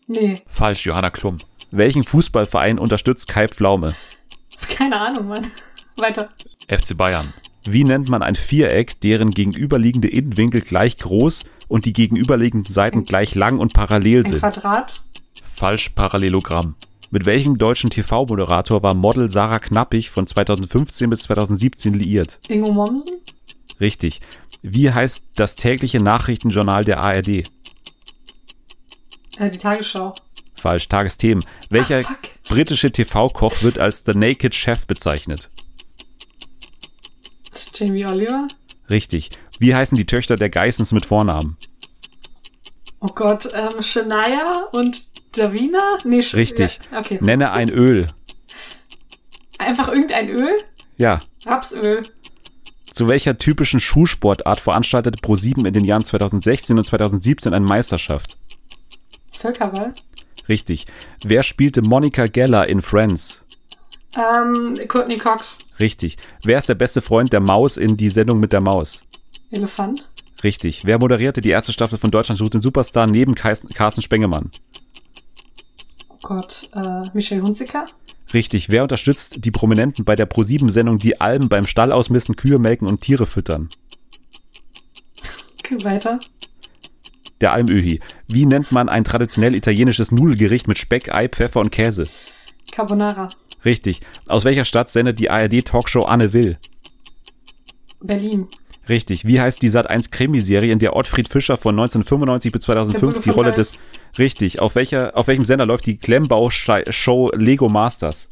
[0.08, 0.38] Nee.
[0.48, 1.38] Falsch, Johanna Klum.
[1.72, 3.94] Welchen Fußballverein unterstützt Kai Pflaume?
[4.70, 5.52] Keine Ahnung, Mann.
[5.98, 6.30] Weiter.
[6.68, 7.34] FC Bayern.
[7.66, 13.36] Wie nennt man ein Viereck, deren gegenüberliegende Innenwinkel gleich groß und die gegenüberliegenden Seiten gleich
[13.36, 14.44] lang und parallel sind?
[14.44, 15.04] Ein Quadrat?
[15.54, 16.76] Falsch, Parallelogramm.
[17.14, 22.39] Mit welchem deutschen TV-Moderator war Model Sarah Knappig von 2015 bis 2017 liiert?
[22.47, 23.18] Ingo Mommsen?
[23.82, 24.22] Richtig.
[24.62, 27.28] Wie heißt das tägliche Nachrichtenjournal der ARD?
[27.28, 27.43] Äh,
[29.51, 30.14] die Tagesschau.
[30.53, 31.43] Falsch, Tagesthemen.
[31.70, 32.16] Welcher Ach,
[32.47, 35.49] britische TV-Koch wird als The Naked Chef bezeichnet?
[37.76, 38.47] Jamie Oliver?
[38.89, 39.32] Richtig.
[39.59, 41.57] Wie heißen die Töchter der Geissens mit Vornamen?
[43.01, 45.01] Oh Gott, ähm, Shania und
[45.34, 45.97] Davina?
[46.03, 46.79] Nee, Richtig.
[46.91, 47.19] Ja, okay.
[47.21, 48.07] Nenne ein Öl.
[49.57, 50.55] Einfach irgendein Öl?
[50.97, 51.19] Ja.
[51.45, 52.01] Rapsöl.
[52.84, 58.38] Zu welcher typischen Schulsportart veranstaltete Pro7 in den Jahren 2016 und 2017 eine Meisterschaft?
[59.32, 59.93] Völkerball.
[60.49, 60.86] Richtig.
[61.23, 63.45] Wer spielte Monica Geller in Friends?
[64.17, 65.55] Ähm, Courtney Cox.
[65.79, 66.17] Richtig.
[66.43, 69.05] Wer ist der beste Freund der Maus in die Sendung mit der Maus?
[69.51, 70.09] Elefant.
[70.43, 70.86] Richtig.
[70.86, 74.49] Wer moderierte die erste Staffel von Deutschland sucht den Superstar neben Carsten Spengemann?
[76.22, 77.86] Gott, äh, Michelle Hunziker?
[78.34, 78.69] Richtig.
[78.69, 83.01] Wer unterstützt die Prominenten bei der Pro7-Sendung Die Alben beim Stall ausmisten, Kühe melken und
[83.01, 83.67] Tiere füttern?
[85.59, 86.19] Okay, weiter.
[87.41, 87.99] Der Almöhi.
[88.28, 92.03] Wie nennt man ein traditionell italienisches Nudelgericht mit Speck, Ei, Pfeffer und Käse?
[92.72, 93.28] Carbonara.
[93.65, 94.01] Richtig.
[94.28, 96.57] Aus welcher Stadt sendet die ARD-Talkshow Anne Will?
[97.99, 98.47] Berlin.
[98.92, 99.24] Richtig.
[99.24, 103.52] Wie heißt die Sat1 Krimiserie, in der Ottfried Fischer von 1995 bis 2005 die Rolle
[103.52, 103.80] des.
[104.20, 104.60] Richtig.
[104.60, 108.28] Auf, welcher, auf welchem Sender läuft die Klemmbau-Show Lego Masters?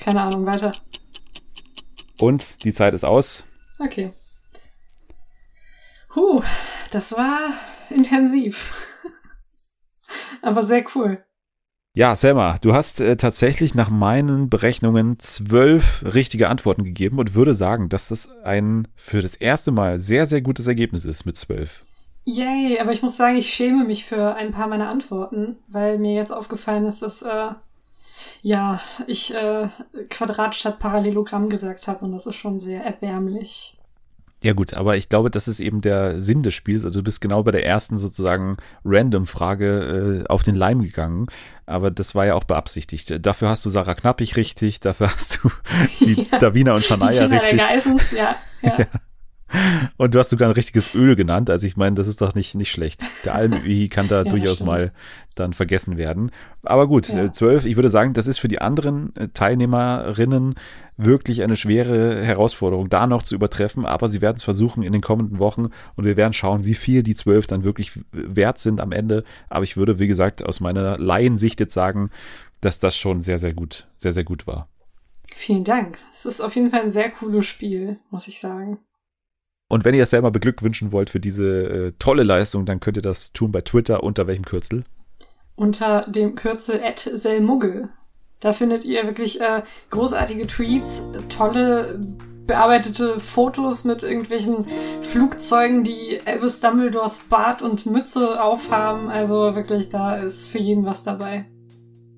[0.00, 0.74] Keine Ahnung, weiter.
[2.18, 3.46] Und die Zeit ist aus.
[3.78, 4.12] Okay.
[6.16, 6.42] Huh,
[6.90, 7.54] das war
[7.88, 8.88] intensiv.
[10.42, 11.24] Aber sehr cool.
[11.94, 17.52] Ja, Selma, du hast äh, tatsächlich nach meinen Berechnungen zwölf richtige Antworten gegeben und würde
[17.52, 21.84] sagen, dass das ein für das erste Mal sehr, sehr gutes Ergebnis ist mit zwölf.
[22.24, 26.14] Yay, aber ich muss sagen, ich schäme mich für ein paar meiner Antworten, weil mir
[26.14, 27.50] jetzt aufgefallen ist, dass äh,
[28.40, 29.68] ja, ich äh,
[30.08, 33.76] Quadrat statt Parallelogramm gesagt habe und das ist schon sehr erbärmlich.
[34.42, 36.84] Ja gut, aber ich glaube, das ist eben der Sinn des Spiels.
[36.84, 41.26] Also du bist genau bei der ersten sozusagen Random-Frage äh, auf den Leim gegangen.
[41.66, 43.24] Aber das war ja auch beabsichtigt.
[43.24, 45.50] Dafür hast du Sarah Knappig richtig, dafür hast du
[46.00, 47.58] die ja, Davina und Shania richtig.
[47.58, 48.78] Geissens, ja, ja.
[48.78, 48.86] ja.
[49.96, 51.50] Und du hast sogar ein richtiges Öl genannt.
[51.50, 53.04] Also ich meine, das ist doch nicht, nicht schlecht.
[53.24, 54.92] Der Almöhi kann da ja, durchaus mal
[55.34, 56.30] dann vergessen werden.
[56.62, 57.24] Aber gut, ja.
[57.24, 60.54] Äh, zwölf, ich würde sagen, das ist für die anderen äh, Teilnehmerinnen
[60.96, 63.86] wirklich eine schwere Herausforderung, da noch zu übertreffen.
[63.86, 67.02] Aber sie werden es versuchen in den kommenden Wochen und wir werden schauen, wie viel
[67.02, 69.24] die zwölf dann wirklich wert sind am Ende.
[69.48, 72.10] Aber ich würde, wie gesagt, aus meiner Laiensicht jetzt sagen,
[72.60, 74.68] dass das schon sehr, sehr gut, sehr, sehr gut war.
[75.34, 75.98] Vielen Dank.
[76.12, 78.78] Es ist auf jeden Fall ein sehr cooles Spiel, muss ich sagen.
[79.72, 83.02] Und wenn ihr es selber beglückwünschen wollt für diese äh, tolle Leistung, dann könnt ihr
[83.02, 84.02] das tun bei Twitter.
[84.02, 84.84] Unter welchem Kürzel?
[85.54, 87.88] Unter dem Kürzel @selmuggel.
[88.40, 92.06] Da findet ihr wirklich äh, großartige Tweets, tolle
[92.46, 94.66] bearbeitete Fotos mit irgendwelchen
[95.00, 99.08] Flugzeugen, die Elvis Dumbledores Bart und Mütze aufhaben.
[99.08, 101.46] Also wirklich, da ist für jeden was dabei.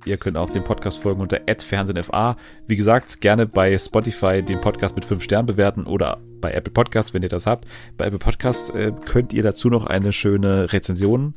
[0.05, 2.37] Ihr könnt auch dem Podcast folgen unter @fernsehenfa.
[2.67, 7.15] Wie gesagt, gerne bei Spotify den Podcast mit 5 Sternen bewerten oder bei Apple Podcast,
[7.15, 7.67] wenn ihr das habt.
[7.97, 11.35] Bei Apple Podcast äh, könnt ihr dazu noch eine schöne Rezension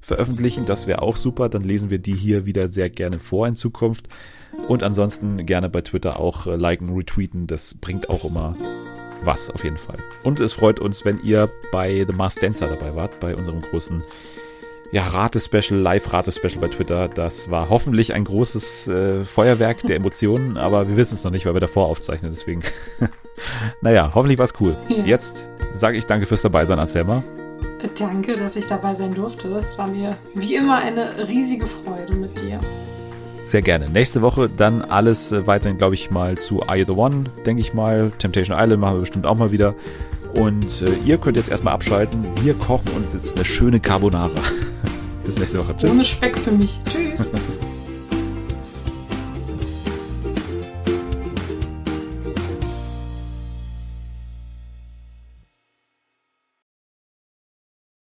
[0.00, 0.64] veröffentlichen.
[0.64, 1.48] Das wäre auch super.
[1.48, 4.08] Dann lesen wir die hier wieder sehr gerne vor in Zukunft.
[4.68, 7.46] Und ansonsten gerne bei Twitter auch äh, liken, retweeten.
[7.48, 8.56] Das bringt auch immer
[9.22, 9.96] was auf jeden Fall.
[10.22, 14.02] Und es freut uns, wenn ihr bei The Masked Dancer dabei wart, bei unserem großen
[14.92, 17.08] ja, Rate-Special, Live-Rate-Special bei Twitter.
[17.08, 21.46] Das war hoffentlich ein großes äh, Feuerwerk der Emotionen, aber wir wissen es noch nicht,
[21.46, 22.30] weil wir davor aufzeichnen.
[22.30, 22.62] Deswegen,
[23.80, 24.76] naja, hoffentlich war es cool.
[24.88, 25.04] Ja.
[25.04, 27.22] Jetzt sage ich danke fürs Dabeisein, Anselma.
[27.98, 29.48] Danke, dass ich dabei sein durfte.
[29.56, 32.58] Es war mir wie immer eine riesige Freude mit dir.
[33.44, 33.90] Sehr gerne.
[33.90, 37.60] Nächste Woche dann alles äh, weiterhin, glaube ich, mal zu Are You the One, denke
[37.60, 38.10] ich mal.
[38.18, 39.74] Temptation Island machen wir bestimmt auch mal wieder.
[40.34, 42.24] Und äh, ihr könnt jetzt erstmal abschalten.
[42.42, 44.30] Wir kochen uns jetzt eine schöne Carbonara.
[45.24, 45.76] Bis nächste Woche.
[45.76, 45.90] Tschüss.
[45.90, 46.78] Ohne Speck für mich.
[46.90, 47.26] Tschüss.